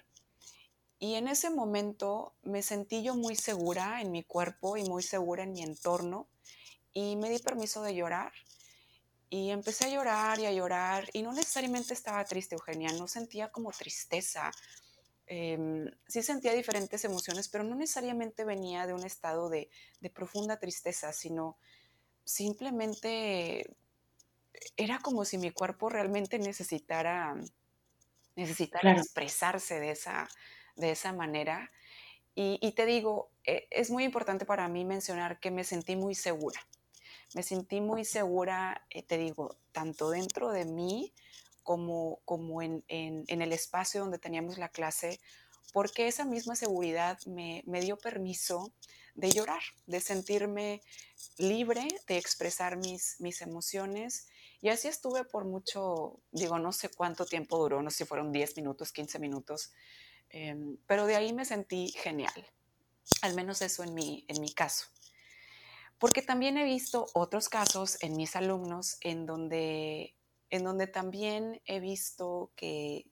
[0.99, 5.43] Y en ese momento me sentí yo muy segura en mi cuerpo y muy segura
[5.43, 6.27] en mi entorno.
[6.93, 8.31] Y me di permiso de llorar
[9.29, 13.51] y empecé a llorar y a llorar y no necesariamente estaba triste, Eugenia, no sentía
[13.51, 14.51] como tristeza.
[15.27, 19.69] Em, sí sentía diferentes emociones, pero no necesariamente venía de un estado de,
[20.13, 21.57] profunda tristeza, sino
[22.23, 23.75] simplemente
[24.77, 27.35] era como si mi cuerpo realmente necesitara,
[28.35, 30.27] necesitara expresarse de esa,
[30.75, 31.71] de esa manera.
[32.35, 36.15] Y, y te digo, e, es muy importante para mí mencionar que me sentí muy
[36.15, 36.59] segura
[37.35, 41.13] me sentí muy segura, eh, te digo, tanto dentro de mí
[41.63, 45.19] como, como en, el espacio donde teníamos la clase,
[45.73, 48.71] porque esa misma seguridad me, dio permiso
[49.15, 50.81] de llorar, de sentirme
[51.37, 54.27] libre, de expresar mis, mis emociones.
[54.65, 58.31] Y así estuve por mucho, digo, no sé cuánto tiempo duró, no sé si fueron
[58.31, 59.71] 10 minutos, 15 minutos,
[60.29, 62.33] em, pero de ahí me sentí genial,
[63.21, 64.87] al menos eso en mi, en mi caso.
[65.99, 70.15] Porque también he visto otros casos en mis alumnos en donde,
[70.49, 73.05] en donde también he visto que,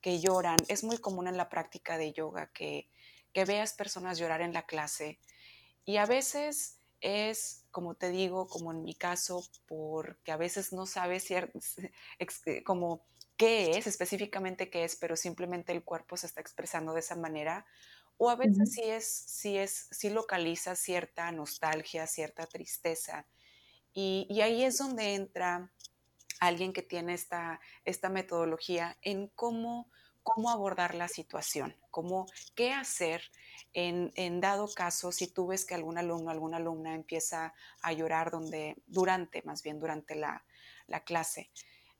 [0.00, 0.58] que lloran.
[0.68, 2.88] Es muy común en la práctica de yoga que,
[3.32, 5.18] que veas personas llorar en la clase
[5.84, 10.86] y a veces es, como te digo, como en mi caso, porque a veces no
[10.86, 11.28] sabes
[12.64, 17.16] como qué es, específicamente qué es, pero simplemente el cuerpo se está expresando de esa
[17.16, 17.66] manera,
[18.18, 23.26] o a veces sí es, sí es, sí localiza cierta nostalgia, cierta tristeza.
[23.94, 25.72] Y, ahí es donde entra
[26.38, 29.90] alguien que tiene esta, esta metodología en cómo,
[30.34, 33.22] cómo abordar la situación, cómo, qué hacer
[33.72, 38.76] en, dado caso si tú ves que algún alumno, alguna alumna empieza a llorar donde,
[38.86, 40.44] durante, más bien durante la,
[41.04, 41.50] clase.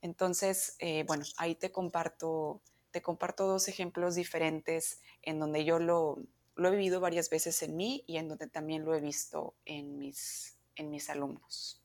[0.02, 6.18] Entonces, eh, bueno, ahí te comparto te comparto dos ejemplos diferentes en donde yo lo,
[6.56, 10.56] he vivido varias veces en mí y en donde también lo he visto en mis,
[10.76, 11.80] en mis alumnos.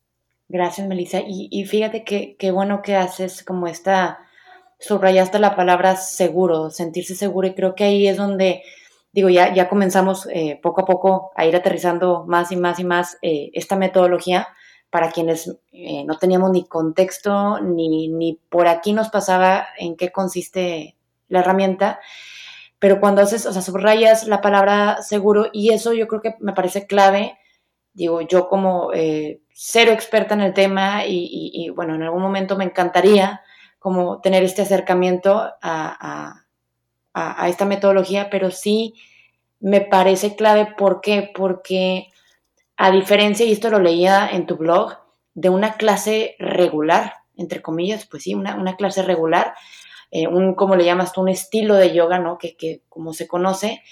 [0.47, 1.21] Gracias, Melissa.
[1.25, 4.19] Y, fíjate que qué bueno que haces como esta,
[4.80, 8.64] subrayaste la palabra seguro, sentirse seguro, y creo que ahí es donde,
[9.12, 12.84] digo, ya, ya comenzamos eh, poco a poco a ir aterrizando más y más y
[12.84, 14.48] más eh, esta metodología.
[14.92, 20.12] Para quienes eh, no teníamos ni contexto, ni, ni por aquí nos pasaba en qué
[20.12, 20.96] consiste
[21.28, 22.00] la herramienta,
[22.80, 26.54] pero cuando haces, o sea, subrayas la palabra seguro y eso yo creo que me
[26.54, 27.38] parece clave,
[27.94, 32.66] digo, yo como eh, cero experta en el tema y, bueno, en algún momento me
[32.66, 33.42] encantaría
[33.86, 36.41] como tener este acercamiento a,
[37.13, 38.95] a, esta metodología, pero sí
[39.60, 41.30] me parece clave, ¿por qué?
[41.36, 42.08] Porque
[42.78, 44.98] a diferencia, y esto lo leía en tu blog,
[45.36, 49.54] de una clase regular, entre comillas, pues sí, una, una clase regular,
[50.10, 52.39] eh, un, como le llamas tú, un estilo de yoga, ¿no?
[52.39, 53.83] Que, que como se conoce.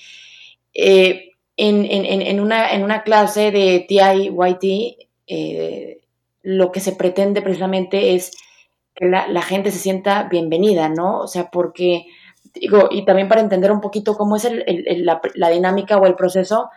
[0.74, 6.02] Eh, en, en, en, una, en una clase de TIYT, eh,
[6.42, 8.32] lo que se pretende precisamente es
[8.96, 11.20] que la, la, gente se sienta bienvenida, ¿no?
[11.20, 12.06] O sea, porque,
[12.54, 16.70] digo, y también para entender un poquito cómo es la, dinámica o el proceso,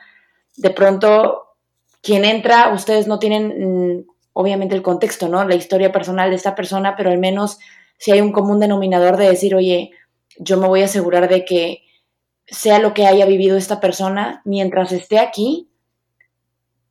[0.57, 1.57] de pronto,
[2.03, 5.45] quien entra, ustedes no tienen, mm, obviamente, el contexto, ¿no?
[5.45, 7.59] La historia personal de esta persona, pero al menos
[7.99, 9.91] si hay un común denominador de decir, oye,
[10.39, 11.83] yo me voy a asegurar de que
[12.47, 15.69] sea lo que haya vivido esta persona, mientras esté aquí,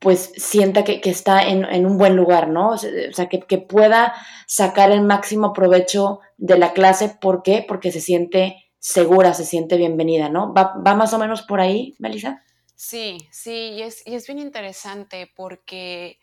[0.06, 2.74] pues sienta que, está en, un buen lugar, ¿no?
[2.74, 4.14] O sea, que, pueda
[4.46, 7.18] sacar el máximo provecho de la clase.
[7.20, 7.66] ¿Por qué?
[7.68, 10.54] Porque se siente segura, se siente bienvenida, ¿no?
[10.54, 12.44] ¿Va, más o menos por ahí, Melissa?
[12.76, 16.20] Sí, sí, y es, y es bien interesante porque,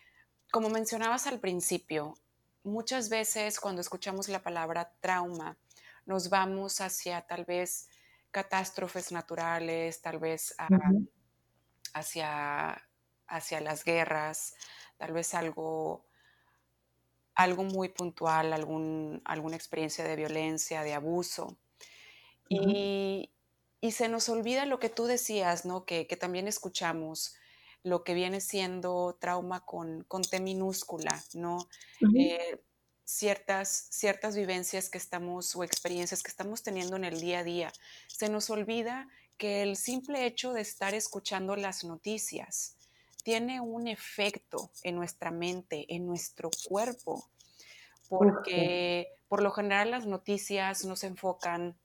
[0.53, 2.15] como mencionabas al principio,
[2.63, 5.59] muchas veces cuando escuchamos la palabra trauma,
[6.07, 7.89] nos vamos hacia tal vez
[8.31, 10.55] catástrofes naturales, tal vez
[11.95, 12.81] hacia,
[13.33, 14.55] hacia las guerras,
[14.99, 16.05] tal vez algo,
[17.35, 21.57] algo muy puntual, algún, alguna experiencia de violencia, de abuso.
[22.49, 23.31] y,
[23.91, 25.85] se nos olvida lo que tú decías, ¿no?
[25.85, 27.35] Que, también escuchamos,
[27.83, 31.69] lo que viene siendo trauma con, con T minúscula, ¿no?
[33.05, 37.73] ciertas, ciertas vivencias que estamos o experiencias que estamos teniendo en el día a día.
[38.07, 42.77] Se nos olvida que el simple hecho de estar escuchando las noticias
[43.23, 47.29] tiene un efecto en nuestra mente, en nuestro cuerpo,
[48.09, 51.77] porque por lo general las noticias nos enfocan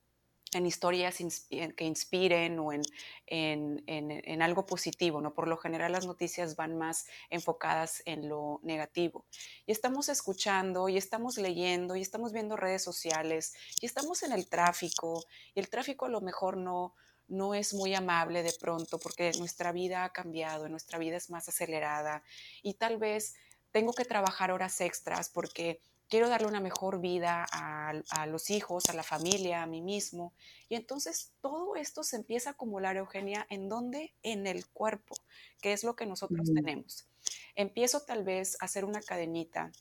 [0.53, 1.17] en historias
[1.49, 2.81] que inspiren o en,
[3.27, 5.33] en, algo positivo, ¿no?
[5.33, 9.25] Por lo general las noticias van más enfocadas en lo negativo.
[9.65, 14.47] Y estamos escuchando y estamos leyendo y estamos viendo redes sociales y estamos en el
[14.47, 15.23] tráfico
[15.53, 16.93] y el tráfico a lo mejor no,
[17.27, 21.47] no es muy amable de pronto porque nuestra vida ha cambiado, nuestra vida es más
[21.49, 22.23] acelerada
[22.63, 23.35] y tal vez
[23.71, 28.93] tengo que trabajar horas extras porque quiero darle una mejor vida a, los hijos, a
[28.93, 30.33] la familia, a mí mismo.
[30.69, 34.13] Y entonces todo esto se empieza a acumular, Eugenia, ¿en dónde?
[34.23, 35.15] En el cuerpo,
[35.61, 37.07] que es lo que nosotros tenemos.
[37.55, 39.71] Empiezo tal vez a hacer una cadenita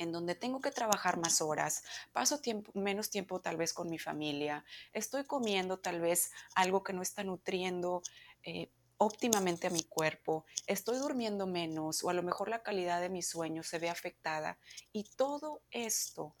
[0.00, 2.40] en donde tengo que trabajar más horas, paso
[2.72, 7.22] menos tiempo tal vez con mi familia, estoy comiendo tal vez algo que no está
[7.22, 8.02] nutriendo
[8.42, 13.10] eh, óptimamente a mi cuerpo, estoy durmiendo menos o a lo mejor la calidad de
[13.10, 14.58] mi sueño se ve afectada
[14.90, 16.34] y todo esto,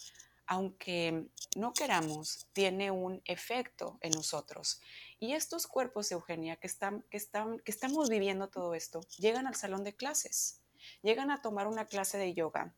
[0.46, 4.80] aunque no queramos, tiene un efecto en nosotros.
[5.18, 9.54] Y estos cuerpos, Eugenia, que, están, que, están, que estamos viviendo todo esto, llegan al
[9.54, 10.62] salón de clases,
[11.02, 12.74] llegan a tomar una clase de yoga,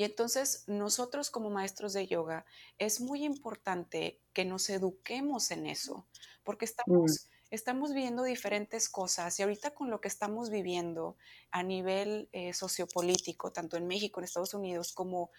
[0.00, 2.46] y entonces nosotros como maestros de yoga
[2.78, 6.06] es muy importante que nos eduquemos en eso,
[6.42, 11.18] porque estamos, estamos viendo diferentes cosas y ahorita con lo que estamos viviendo
[11.50, 15.32] a nivel eh, sociopolítico, tanto en México, en Estados Unidos, como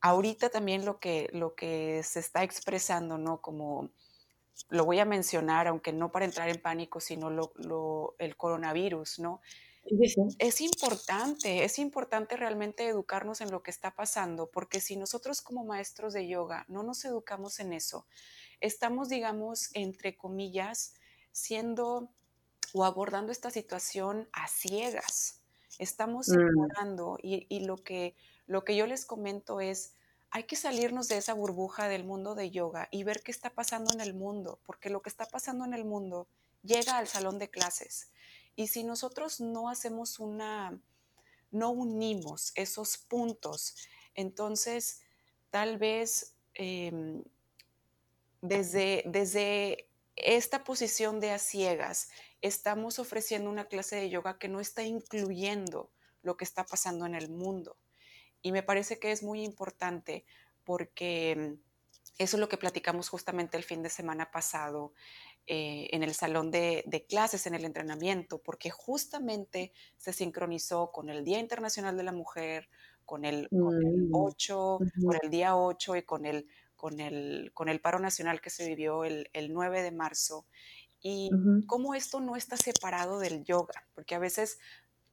[0.00, 3.40] ahorita también lo que, lo que se está expresando, ¿no?
[3.40, 3.90] Como
[4.68, 9.40] lo voy a mencionar, aunque no para entrar en pánico, sino lo, el coronavirus, ¿no?
[10.38, 15.64] Es importante, es importante realmente educarnos en lo que está pasando, porque si nosotros como
[15.64, 18.06] maestros de yoga no nos educamos en eso,
[18.60, 20.94] estamos, digamos, entre comillas,
[21.32, 22.10] siendo
[22.72, 25.40] o abordando esta situación a ciegas.
[25.78, 27.16] Estamos mm.
[27.22, 28.14] y, lo, que,
[28.46, 29.94] lo que yo les comento es,
[30.30, 33.92] hay que salirnos de esa burbuja del mundo de yoga y ver qué está pasando
[33.92, 36.28] en el mundo, porque lo que está pasando en el mundo
[36.62, 38.11] llega al salón de clases.
[38.56, 40.78] Y si nosotros no hacemos una,
[41.50, 43.76] no unimos esos puntos,
[44.14, 45.00] entonces
[45.50, 47.22] tal vez em,
[48.40, 52.10] desde, desde esta posición de a ciegas,
[52.42, 55.90] estamos ofreciendo una clase de yoga que no está incluyendo
[56.22, 57.76] lo que está pasando en el mundo.
[58.42, 60.24] Y me parece que es muy importante
[60.64, 61.72] porque mm,
[62.18, 64.92] eso es lo que platicamos justamente el fin de semana pasado
[65.46, 71.24] eh, en el salón de, clases, en el entrenamiento, porque justamente se sincronizó con el
[71.24, 72.68] Día Internacional de la Mujer,
[73.04, 76.46] con el, 8, mm, con el día 8 y con el
[76.82, 80.46] con el, con el paro nacional que se vivió el, 9 de marzo.
[81.00, 81.30] Y
[81.68, 84.58] cómo esto no está separado del yoga, porque a veces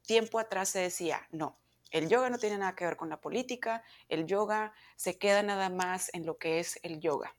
[0.04, 1.60] tiempo atrás se decía, no,
[1.92, 5.68] el yoga no tiene nada que ver con la política, el yoga se queda nada
[5.68, 7.36] más en lo que es el yoga.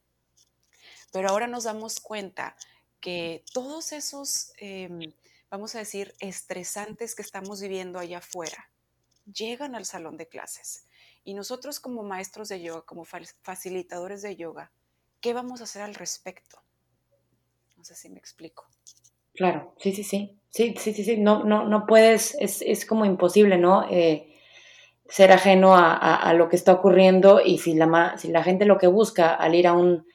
[1.12, 2.56] Pero ahora nos damos cuenta
[3.02, 5.12] que todos esos, em,
[5.50, 8.70] vamos a decir, estresantes que estamos viviendo allá afuera,
[9.26, 10.86] llegan al salón de clases.
[11.24, 14.72] Y nosotros como maestros de yoga, como facilitadores de yoga,
[15.20, 16.62] ¿qué vamos a hacer al respecto?
[17.76, 18.66] No sé si me explico.
[19.34, 20.38] Claro, sí, sí, sí.
[20.50, 21.16] Sí, sí, sí.
[21.16, 23.88] No, no, no puedes, es, es como imposible, ¿no?
[23.90, 24.32] Eh,
[25.08, 28.86] ser ajeno a, lo que está ocurriendo y si la, si la gente lo que
[28.86, 30.06] busca al ir a un,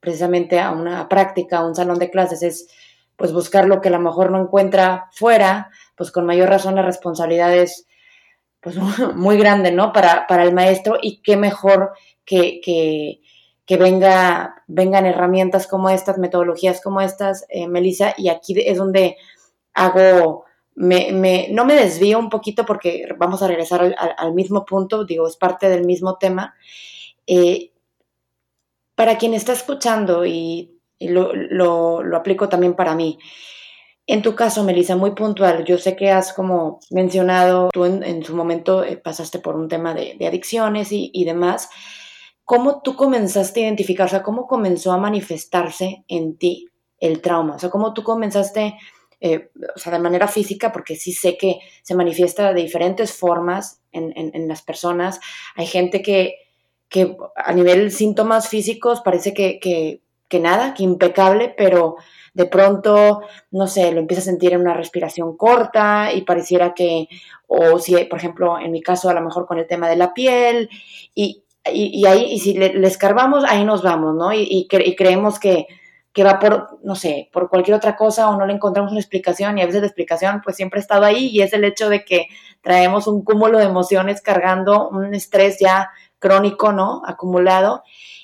[0.00, 2.68] precisamente a una práctica, a un salón de clases es
[3.16, 6.82] pues buscar lo que a lo mejor no encuentra fuera, pues con mayor razón la
[6.82, 7.86] responsabilidad es
[8.60, 8.76] pues
[9.14, 9.92] muy grande, ¿no?
[9.92, 11.92] Para, para el maestro y qué mejor
[12.24, 18.78] que, que, venga, vengan herramientas como estas, metodologías como estas, eh, Melissa, y aquí es
[18.78, 19.16] donde
[19.74, 20.44] hago,
[20.74, 25.26] me, me, no me desvío un poquito porque vamos a regresar al, mismo punto, digo,
[25.28, 26.54] es parte del mismo tema.
[27.26, 27.69] Eh,
[29.00, 33.18] para quien está escuchando, y, lo, aplico también para mí,
[34.06, 38.36] en tu caso, Melissa, muy puntual, yo sé que has como mencionado, tú en, su
[38.36, 41.70] momento eh, pasaste por un tema de, adicciones y, demás.
[42.44, 47.54] ¿Cómo tú comenzaste a identificar, o sea, cómo comenzó a manifestarse en ti el trauma?
[47.54, 48.76] O sea, cómo tú comenzaste,
[49.18, 53.80] eh, o sea, de manera física, porque sí sé que se manifiesta de diferentes formas
[53.92, 55.20] en, las personas.
[55.56, 56.34] Hay gente que,
[56.90, 59.58] que, a nivel síntomas físicos parece que,
[60.28, 61.96] que nada, que impecable, pero
[62.34, 67.08] de pronto, no sé, lo empieza a sentir en una respiración corta y pareciera que,
[67.48, 70.14] o si, por ejemplo, en mi caso, a lo mejor con el tema de la
[70.14, 70.70] piel,
[71.14, 74.32] y, y, ahí, y si le, escarbamos, ahí nos vamos, ¿no?
[74.32, 75.66] Y, y, creemos que,
[76.12, 79.58] que va por, no sé, por cualquier otra cosa o no le encontramos una explicación
[79.58, 82.04] y a veces la explicación pues siempre ha estado ahí y es el hecho de
[82.04, 82.26] que
[82.62, 85.90] traemos un cúmulo de emociones cargando un estrés ya
[86.20, 87.02] crónico, ¿no?
[87.04, 87.82] Acumulado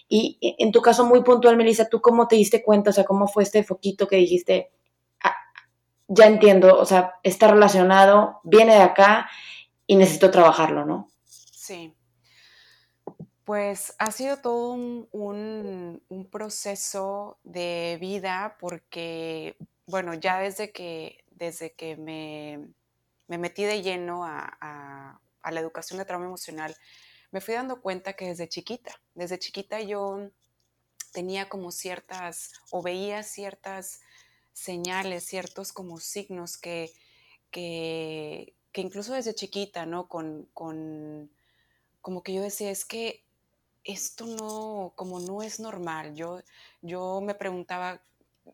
[0.08, 2.90] y en tu caso muy puntual, Melissa, ¿tú cómo te diste cuenta?
[2.90, 4.70] O sea, ¿cómo fue este foquito que dijiste,
[5.22, 5.36] ah,
[6.06, 9.28] ya entiendo, o sea, está relacionado, viene de acá
[9.86, 11.10] y necesito trabajarlo, ¿no?
[11.24, 11.92] Sí.
[13.44, 21.96] Pues ha sido todo un, proceso de vida porque, bueno, ya desde que, desde que
[21.96, 22.68] me,
[23.38, 26.76] metí de lleno a, a la educación de trauma emocional,
[27.36, 30.30] me fui dando cuenta que desde chiquita, desde chiquita yo
[31.12, 34.00] tenía como ciertas, o veía ciertas
[34.54, 36.90] señales, ciertos como signos que,
[37.50, 40.08] que, incluso desde chiquita, ¿no?
[40.08, 41.30] Con, con,
[42.00, 43.22] como que yo decía, es que
[43.84, 46.14] esto no, como no es normal.
[46.14, 46.40] Yo,
[46.80, 48.00] yo me preguntaba,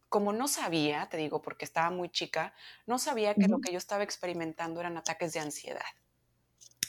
[0.09, 2.53] como no sabía, te digo, porque estaba muy chica,
[2.87, 5.87] no sabía que lo que yo estaba experimentando eran ataques de ansiedad.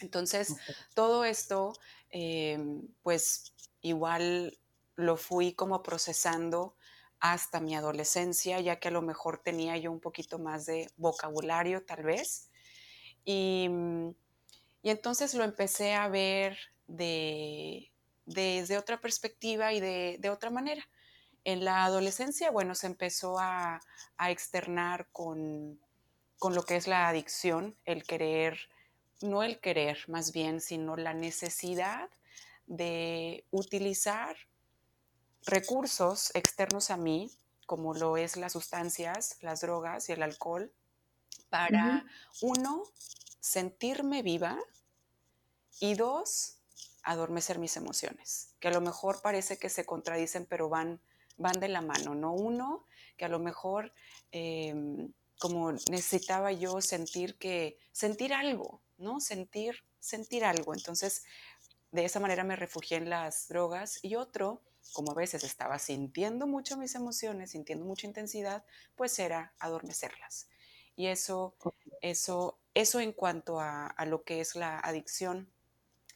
[0.02, 0.56] Entonces,
[0.94, 1.74] todo esto,
[2.10, 4.58] em, pues igual
[4.96, 6.76] lo fui como procesando
[7.20, 11.84] hasta mi adolescencia, ya que a lo mejor tenía yo un poquito más de vocabulario
[11.86, 12.50] tal vez.
[13.24, 14.10] Y, mm,
[14.84, 17.92] entonces lo empecé a ver de,
[18.26, 20.88] desde otra perspectiva y de, otra manera.
[21.46, 23.80] En la adolescencia, bueno, se empezó a,
[24.28, 25.80] externar con,
[26.38, 28.70] con, lo que es la adicción, el querer
[29.24, 32.10] no el querer más bien, sino la necesidad
[32.68, 34.36] de utilizar
[35.46, 37.32] recursos externos a mí,
[37.66, 40.72] como lo es las sustancias, las drogas y el alcohol,
[41.50, 42.06] para,
[42.42, 42.84] uno,
[43.40, 44.60] sentirme viva
[45.80, 46.58] y dos,
[47.04, 51.00] adormecer mis emociones, que a lo mejor parece que se contradicen, pero van,
[51.38, 52.34] van de la mano, ¿no?
[52.34, 52.86] Uno,
[53.18, 53.94] que a lo mejor
[54.32, 59.20] em, como necesitaba yo sentir que, sentir algo, ¿no?
[59.20, 60.74] Sentir, sentir algo.
[60.74, 61.24] Entonces,
[61.92, 66.48] de esa manera me refugié en las drogas y otro, como a veces estaba sintiendo
[66.48, 70.48] mucho mis emociones, sintiendo mucha intensidad, pues era adormecerlas.
[70.96, 71.56] Y eso,
[72.02, 75.50] eso, eso en cuanto a, lo que es la adicción.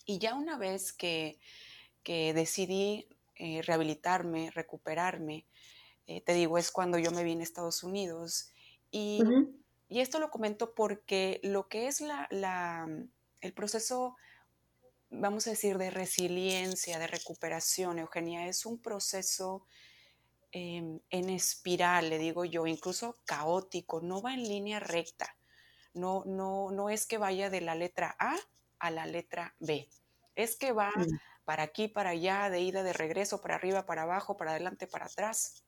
[0.06, 1.40] Y ya una vez que,
[2.06, 5.46] decidí eh, rehabilitarme, recuperarme,
[6.08, 8.54] eh, te digo, es cuando yo me vine a Estados Unidos
[8.92, 9.22] y
[9.90, 12.28] y esto lo comento porque lo que es la,
[13.42, 14.16] el proceso,
[15.10, 19.66] vamos a decir, de resiliencia, de recuperación, Eugenia, es un proceso
[20.52, 25.38] em, en espiral, le digo yo, incluso caótico, no va en línea recta.
[25.94, 28.36] No, no, no es que vaya de la letra A
[28.80, 29.90] a la letra B.
[30.36, 31.20] Es que va mm.
[31.46, 35.06] para aquí, para allá, de ida, de regreso, para arriba, para abajo, para adelante, para
[35.06, 35.64] atrás.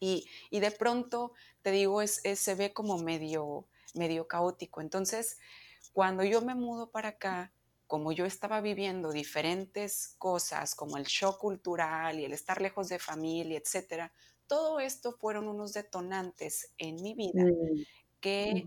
[0.00, 1.32] Y, de pronto,
[1.62, 4.80] te digo, es, se ve como medio, medio caótico.
[4.80, 5.38] Entonces,
[5.92, 7.52] cuando yo me mudo para acá,
[7.86, 12.98] como yo estaba viviendo diferentes cosas, como el shock cultural y el estar lejos de
[12.98, 14.12] familia, etcétera,
[14.46, 17.82] todo esto fueron unos detonantes en mi vida mm,
[18.20, 18.64] que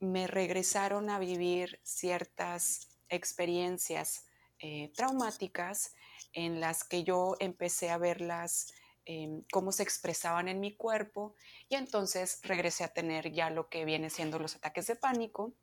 [0.00, 4.26] me regresaron a vivir ciertas experiencias
[4.58, 5.94] eh, traumáticas
[6.32, 8.72] en las que yo empecé a verlas
[9.08, 11.36] Em, cómo se expresaban en mi cuerpo
[11.68, 15.54] y entonces regresé a tener ya lo que viene siendo los ataques de pánico.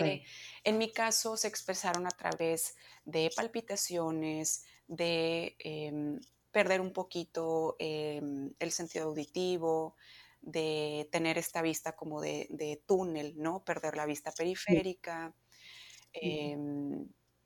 [0.00, 0.24] Eh,
[0.64, 6.18] en mi caso se expresaron a través de palpitaciones, de em,
[6.50, 9.94] perder un poquito em, el sentido auditivo,
[10.40, 13.64] de tener esta vista como de, túnel, ¿no?
[13.64, 15.32] Perder la vista periférica,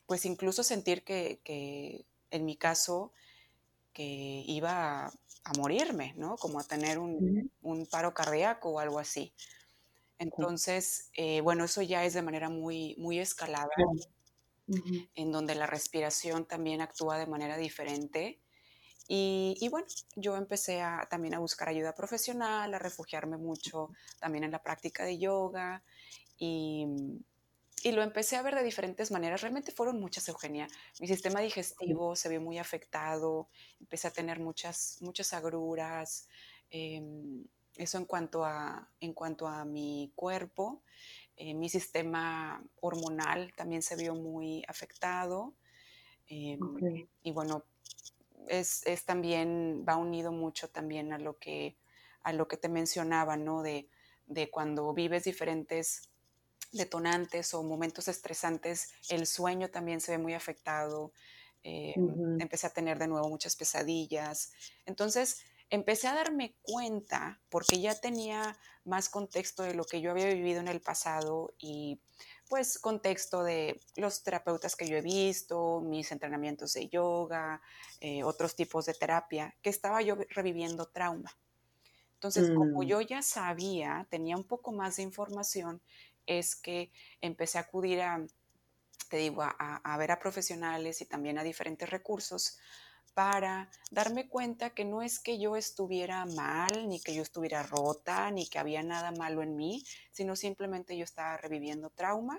[0.07, 3.13] pues incluso sentir que en mi caso
[3.93, 5.13] que iba a,
[5.59, 6.37] morirme, ¿no?
[6.37, 7.51] Como a tener un,
[7.91, 9.33] paro cardíaco o algo así.
[10.19, 13.69] Entonces, eh, bueno, eso ya es de manera muy, muy escalada,
[15.15, 18.41] en donde la respiración también actúa de manera diferente.
[19.09, 19.87] Y, bueno,
[20.17, 23.91] yo empecé a, también a buscar ayuda profesional, a refugiarme mucho
[24.21, 25.83] también en la práctica de yoga
[26.39, 26.87] y,
[27.83, 29.41] y lo empecé a ver de diferentes maneras.
[29.41, 30.69] Realmente fueron muchas, Eugenia.
[31.01, 33.49] Mi sistema digestivo se vio muy afectado,
[33.81, 36.29] empecé a tener muchas, muchas agruras.
[36.71, 37.45] Em,
[37.77, 40.83] eso en cuanto a, en cuanto a mi cuerpo.
[41.37, 45.55] Eh, mi sistema hormonal también se vio muy afectado.
[46.29, 46.61] Em,
[47.23, 47.65] y bueno,
[48.47, 51.77] es, es, también, va unido mucho también a lo que,
[52.23, 53.63] a lo que te mencionaba, ¿no?
[53.63, 53.89] De,
[54.27, 56.12] de cuando vives diferentes
[56.73, 61.13] detonantes o momentos estresantes, el sueño también se ve muy afectado.
[61.65, 61.95] Eh,
[62.41, 64.53] empecé a tener de nuevo muchas pesadillas.
[64.85, 70.27] Entonces, empecé a darme cuenta, porque ya tenía más contexto de lo que yo había
[70.27, 72.01] vivido en el pasado y
[72.49, 77.63] pues contexto de los terapeutas que yo he visto, mis entrenamientos de yoga,
[78.01, 81.35] eh, otros tipos de terapia, que estaba yo reviviendo trauma.
[82.15, 82.87] Entonces, como mm.
[82.87, 85.81] yo ya sabía, tenía un poco más de información,
[86.27, 88.25] es que empecé a acudir a,
[89.09, 92.59] te digo, a, ver a profesionales y también a diferentes recursos
[93.15, 98.31] para darme cuenta que no es que yo estuviera mal, ni que yo estuviera rota,
[98.31, 102.39] ni que había nada malo en mí, sino simplemente yo estaba reviviendo trauma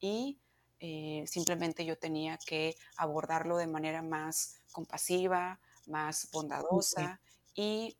[0.00, 0.38] y
[0.80, 7.20] eh, simplemente yo tenía que abordarlo de manera más compasiva, más bondadosa
[7.54, 7.96] y,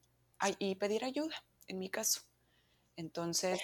[0.59, 2.23] y pedir ayuda, en mi caso.
[2.97, 3.61] Entonces,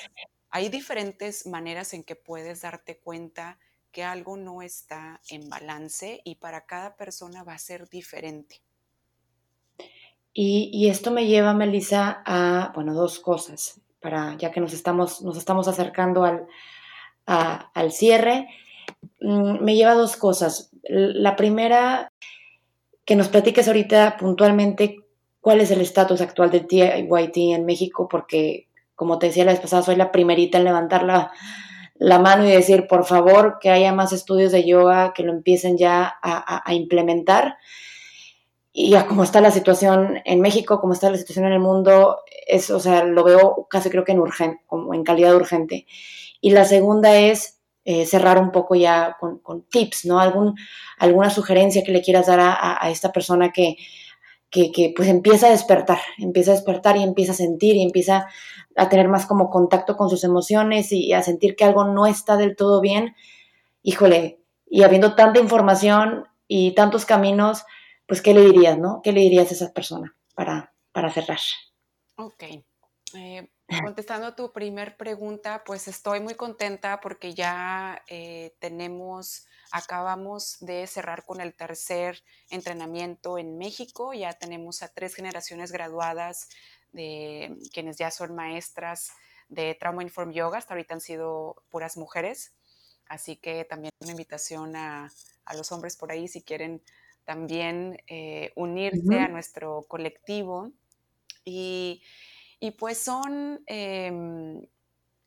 [0.50, 3.58] hay diferentes maneras en que puedes darte cuenta
[3.92, 8.62] que algo no está en balance y para cada persona va a ser diferente.
[10.40, 15.36] Y, esto me lleva, Melissa, a, bueno, dos cosas, para, ya que nos estamos, nos
[15.36, 16.46] estamos acercando al,
[17.26, 18.46] al cierre.
[19.20, 20.70] Mm, me lleva a dos cosas.
[20.84, 22.12] La primera,
[23.04, 24.98] que nos platiques ahorita puntualmente
[25.40, 28.67] cuál es el estatus actual del TIYT en México, porque
[28.98, 32.88] como te decía la vez pasada, soy la primerita en levantar la, mano y decir,
[32.88, 37.58] por favor, que haya más estudios de yoga, que lo empiecen ya a, implementar.
[38.72, 42.18] Y ya como está la situación en México, como está la situación en el mundo,
[42.48, 45.86] es, o sea, lo veo casi creo que en urgente, como en calidad urgente.
[46.40, 50.18] Y la segunda es eh, cerrar un poco ya con, tips, ¿no?
[50.18, 50.56] Algún,
[50.98, 53.76] alguna sugerencia que le quieras dar a, esta persona que,
[54.50, 58.28] que, que, pues empieza a despertar, empieza a despertar y empieza a sentir y empieza
[58.76, 62.36] a tener más como contacto con sus emociones y a sentir que algo no está
[62.36, 63.14] del todo bien,
[63.82, 67.64] híjole, y habiendo tanta información y tantos caminos,
[68.06, 69.00] pues, ¿qué le dirías, no?
[69.02, 71.38] ¿Qué le dirías a esa persona para, para cerrar?
[72.16, 72.44] Ok.
[73.14, 73.50] Eh,
[73.84, 81.24] contestando tu primer pregunta, pues estoy muy contenta porque ya eh, tenemos, acabamos de cerrar
[81.24, 86.48] con el tercer entrenamiento en México, ya tenemos a tres generaciones graduadas
[86.92, 89.12] de quienes ya son maestras
[89.48, 92.52] de Trauma Informed Yoga, hasta ahorita han sido puras mujeres,
[93.06, 95.10] así que también una invitación a,
[95.54, 96.82] los hombres por ahí si quieren
[97.24, 100.72] también eh, unirse a nuestro colectivo.
[101.44, 102.02] Y,
[102.78, 104.60] pues son, em,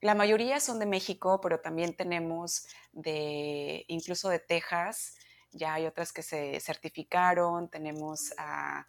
[0.01, 5.15] la mayoría son de México, pero también tenemos de, incluso de Texas,
[5.51, 8.85] ya hay otras que se certificaron, tenemos a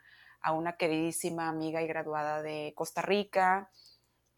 [0.53, 3.71] una queridísima amiga y graduada de Costa Rica,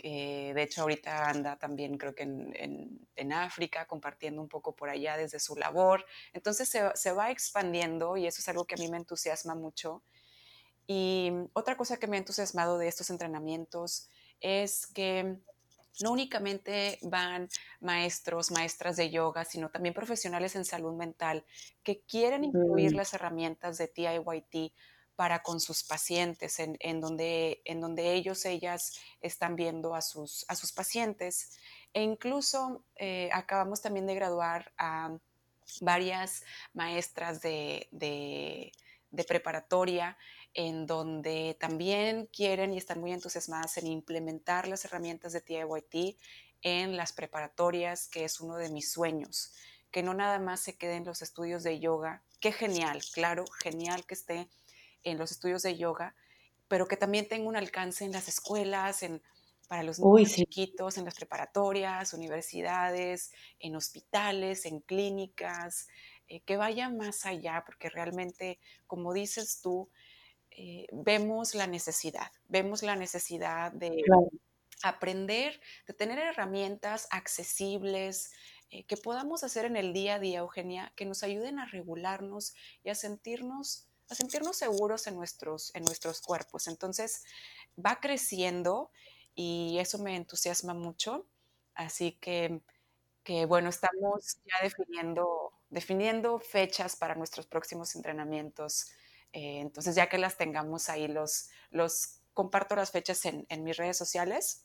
[0.05, 5.17] que de hecho ahorita anda también creo que en, África, compartiendo un poco por allá
[5.17, 6.05] desde su labor.
[6.35, 10.03] Entonces se, va expandiendo y eso es algo que a mí me entusiasma mucho.
[10.87, 14.09] Y otra cosa que me ha entusiasmado de estos entrenamientos
[14.41, 15.39] es que
[16.01, 17.49] no únicamente van
[17.81, 21.45] maestros, maestras de yoga, sino también profesionales en salud mental
[21.83, 24.73] que quieren incluir las herramientas de TIYT
[25.17, 30.57] para con sus pacientes, en, donde, en donde ellos, ellas están viendo a sus, a
[30.57, 31.57] sus pacientes.
[31.93, 35.17] E incluso eh, acabamos también de graduar a
[35.81, 36.43] varias
[36.73, 38.73] maestras de, de,
[39.29, 40.19] preparatoria
[40.55, 46.17] en donde también quieren y están muy entusiasmadas en implementar las herramientas de TIYT
[46.63, 49.53] en las preparatorias, que es uno de mis sueños,
[49.91, 54.15] que no nada más se queden los estudios de yoga, qué genial, claro, genial que
[54.15, 54.49] esté
[55.03, 56.15] en los estudios de yoga,
[56.69, 59.23] pero que también tenga un alcance en las escuelas, en,
[59.69, 65.89] para los niños chiquitos, en las preparatorias, universidades, en hospitales, en clínicas,
[66.29, 69.91] eh, que vaya más allá, porque realmente, como dices tú,
[70.57, 74.03] eh, vemos la necesidad, vemos la necesidad de
[74.83, 78.33] aprender, de tener herramientas accesibles,
[78.71, 82.55] eh, que podamos hacer en el día a día, Eugenia, que nos ayuden a regularnos
[82.83, 86.69] y a sentirnos a sentirnos seguros en nuestros, en nuestros cuerpos.
[86.69, 87.25] Entonces
[87.79, 88.91] va creciendo
[89.35, 91.27] y eso me entusiasma mucho.
[91.75, 92.61] Así que,
[93.23, 98.93] que bueno, estamos ya definiendo, definiendo fechas para nuestros próximos entrenamientos.
[99.35, 103.77] Eh, entonces, ya que las tengamos ahí, los, los comparto las fechas en, en mis
[103.77, 104.65] redes sociales.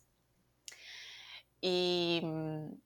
[1.60, 2.22] Y,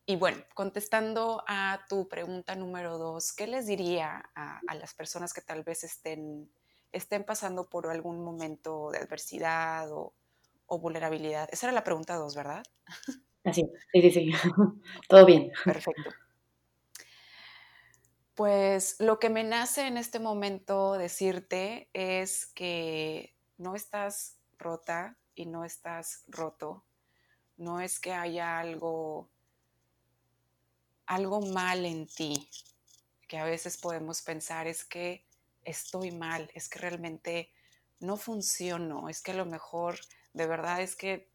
[0.05, 5.33] y, bueno, contestando a tu pregunta número dos, ¿qué les diría a, a, las personas
[5.33, 6.49] que tal vez estén,
[6.93, 10.15] estén pasando por algún momento de adversidad o,
[10.65, 11.49] o vulnerabilidad?
[11.51, 12.63] Esa era la pregunta dos, ¿verdad?
[13.43, 14.31] Así, sí, sí, sí.
[15.09, 15.51] Todo bien.
[15.65, 16.09] Perfecto.
[18.35, 25.45] Pues lo que me nace en este momento decirte es que no estás rota y
[25.45, 26.83] no estás roto.
[27.57, 29.29] No es que haya algo
[31.05, 32.49] algo mal en ti,
[33.27, 35.25] que a veces podemos pensar es que
[35.63, 37.51] estoy mal, es que realmente
[37.99, 39.99] no funciono, es que a lo mejor
[40.33, 41.29] de verdad es que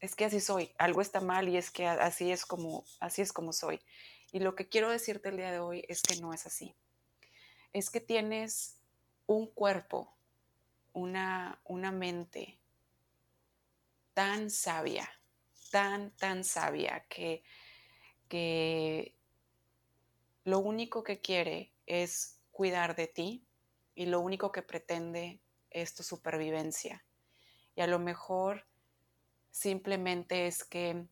[0.00, 3.32] es que así soy, algo está mal y es que así es como así es
[3.32, 3.80] como soy.
[4.34, 6.74] Y lo que quiero decirte el día de hoy es que no es así.
[7.72, 8.80] Es que tienes
[9.26, 10.12] un cuerpo,
[10.92, 12.58] una, una mente
[14.12, 15.08] tan sabia,
[15.70, 17.44] tan, tan sabia, que,
[18.28, 19.14] que
[20.42, 23.46] lo único que quiere es cuidar de ti
[23.94, 25.38] y lo único que pretende
[25.70, 27.04] es tu supervivencia.
[27.76, 28.66] Y a lo mejor
[29.52, 31.06] simplemente es que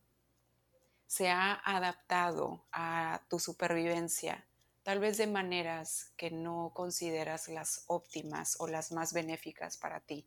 [1.12, 4.46] se ha adaptado a tu supervivencia,
[4.82, 10.26] tal vez de maneras que no consideras las óptimas o las más benéficas para ti.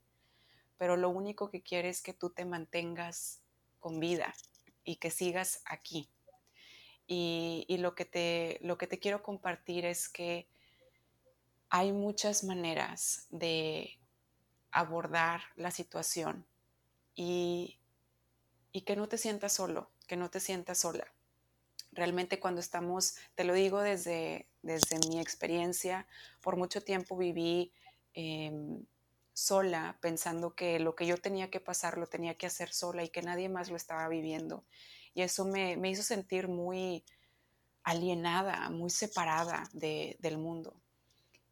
[0.77, 3.39] Pero lo único que quiere es que tú te mantengas
[3.79, 4.35] con vida
[4.83, 6.07] y que sigas aquí.
[7.07, 10.47] Y, y lo, que te, lo que te quiero compartir es que
[11.69, 13.97] hay muchas maneras de
[14.69, 16.45] abordar la situación
[17.15, 17.79] y,
[18.71, 21.05] y que no te sientas solo que no te sientas sola.
[21.91, 26.07] Realmente cuando estamos, te lo digo desde, desde mi experiencia,
[26.41, 27.71] por mucho tiempo viví
[28.13, 28.85] em,
[29.33, 33.09] sola pensando que lo que yo tenía que pasar lo tenía que hacer sola y
[33.09, 34.63] que nadie más lo estaba viviendo.
[35.13, 37.03] Y eso me, hizo sentir muy
[37.83, 40.73] alienada, muy separada del mundo.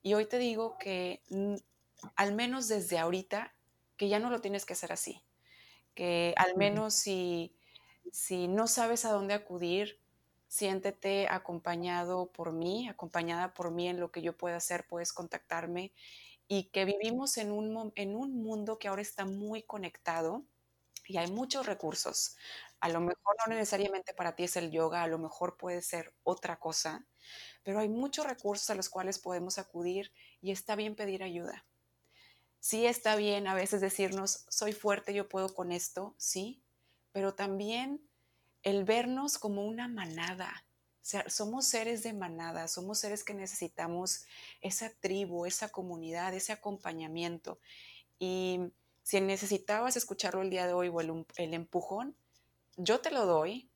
[0.02, 1.22] Y hoy te digo que
[2.16, 3.54] al menos desde ahorita,
[3.96, 5.22] que ya no lo tienes que hacer así,
[5.94, 7.56] que al menos si
[8.12, 10.00] si no sabes a dónde acudir,
[10.48, 15.94] siéntete acompañado por mí, acompañada por mí en lo que yo pueda hacer, puedes contactarme
[16.48, 20.46] y que vivimos en un, en un mundo que ahora está muy conectado
[21.08, 22.38] y hay muchos recursos.
[22.80, 26.14] A lo mejor no necesariamente para ti es el yoga, a lo mejor puede ser
[26.24, 27.06] otra cosa,
[27.64, 31.66] pero hay muchos recursos a los cuales podemos acudir y está bien pedir ayuda.
[32.60, 36.63] Sí está bien a veces decirnos, soy fuerte, yo puedo con esto, sí,
[37.14, 38.02] pero también
[38.64, 40.66] el vernos como una manada.
[41.28, 44.26] Somos seres de manada, somos seres que necesitamos
[44.62, 47.60] esa tribu, esa comunidad, ese acompañamiento.
[48.20, 48.60] Y
[49.04, 52.16] si necesitabas escucharlo el día de hoy o el, el empujón,
[52.78, 53.70] yo te lo doy.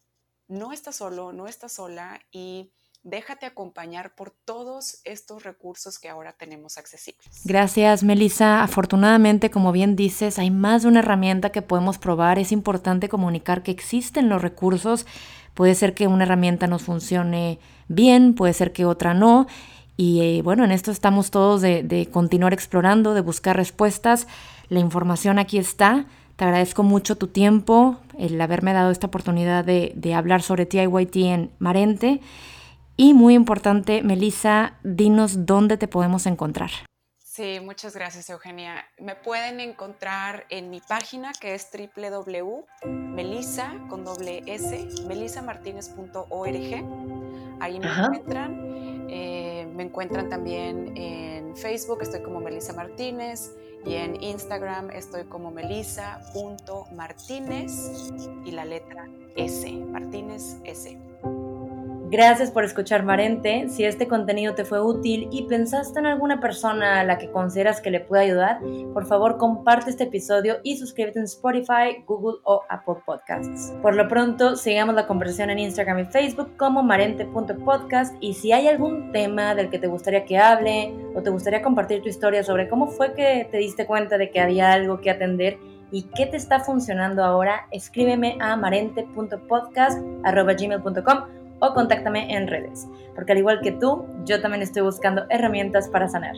[0.47, 2.71] No estás solo, no estás sola y
[3.09, 7.41] déjate acompañar por todos estos recursos que ahora tenemos accesibles.
[7.45, 8.63] Gracias, Melissa.
[8.63, 12.37] Afortunadamente, como bien dices, hay más de una herramienta que podemos probar.
[12.37, 15.05] Es importante comunicar que existen los recursos.
[15.53, 19.47] Puede ser que una herramienta nos funcione bien, puede ser que otra no.
[19.95, 24.27] Y eh, bueno, en esto estamos todos de, continuar explorando, de buscar respuestas.
[24.67, 26.05] La información aquí está.
[26.35, 31.15] Te agradezco mucho tu tiempo, el haberme dado esta oportunidad de, de hablar sobre TIYT
[31.15, 32.21] en Marente.
[32.99, 36.71] Y muy importante, Melissa, dinos dónde te podemos encontrar.
[37.19, 38.83] Sí, muchas gracias, Eugenia.
[38.97, 46.47] Me pueden encontrar en mi página que es www.melissa con doble s, melisamartinez.org.
[47.59, 49.05] Ahí me encuentran.
[49.09, 53.51] Eh, me encuentran también en Facebook, estoy como Melissa Martínez,
[53.85, 58.11] y en Instagram estoy como melissa.martínez
[58.43, 60.97] y la letra S, Martínez S.
[62.09, 63.67] Gracias por escuchar Marente.
[63.67, 67.81] Si este contenido te fue útil y pensaste en alguna persona a la que consideras
[67.81, 68.61] que le puede ayudar,
[68.93, 73.73] por favor comparte este episodio y suscríbete en Spotify, Google o Apple Podcasts.
[73.81, 78.69] Por lo pronto, sigamos la conversación en Instagram y Facebook como marente.podcast y si hay
[78.69, 82.69] algún tema del que te gustaría que hable o te gustaría compartir tu historia sobre
[82.69, 86.35] cómo fue que te diste cuenta de que había algo que atender, y qué te
[86.35, 94.05] está funcionando ahora, escríbeme a marente.podcast.gmail.com o contáctame en redes, porque al igual que tú,
[94.25, 96.35] yo también estoy buscando herramientas para sanar.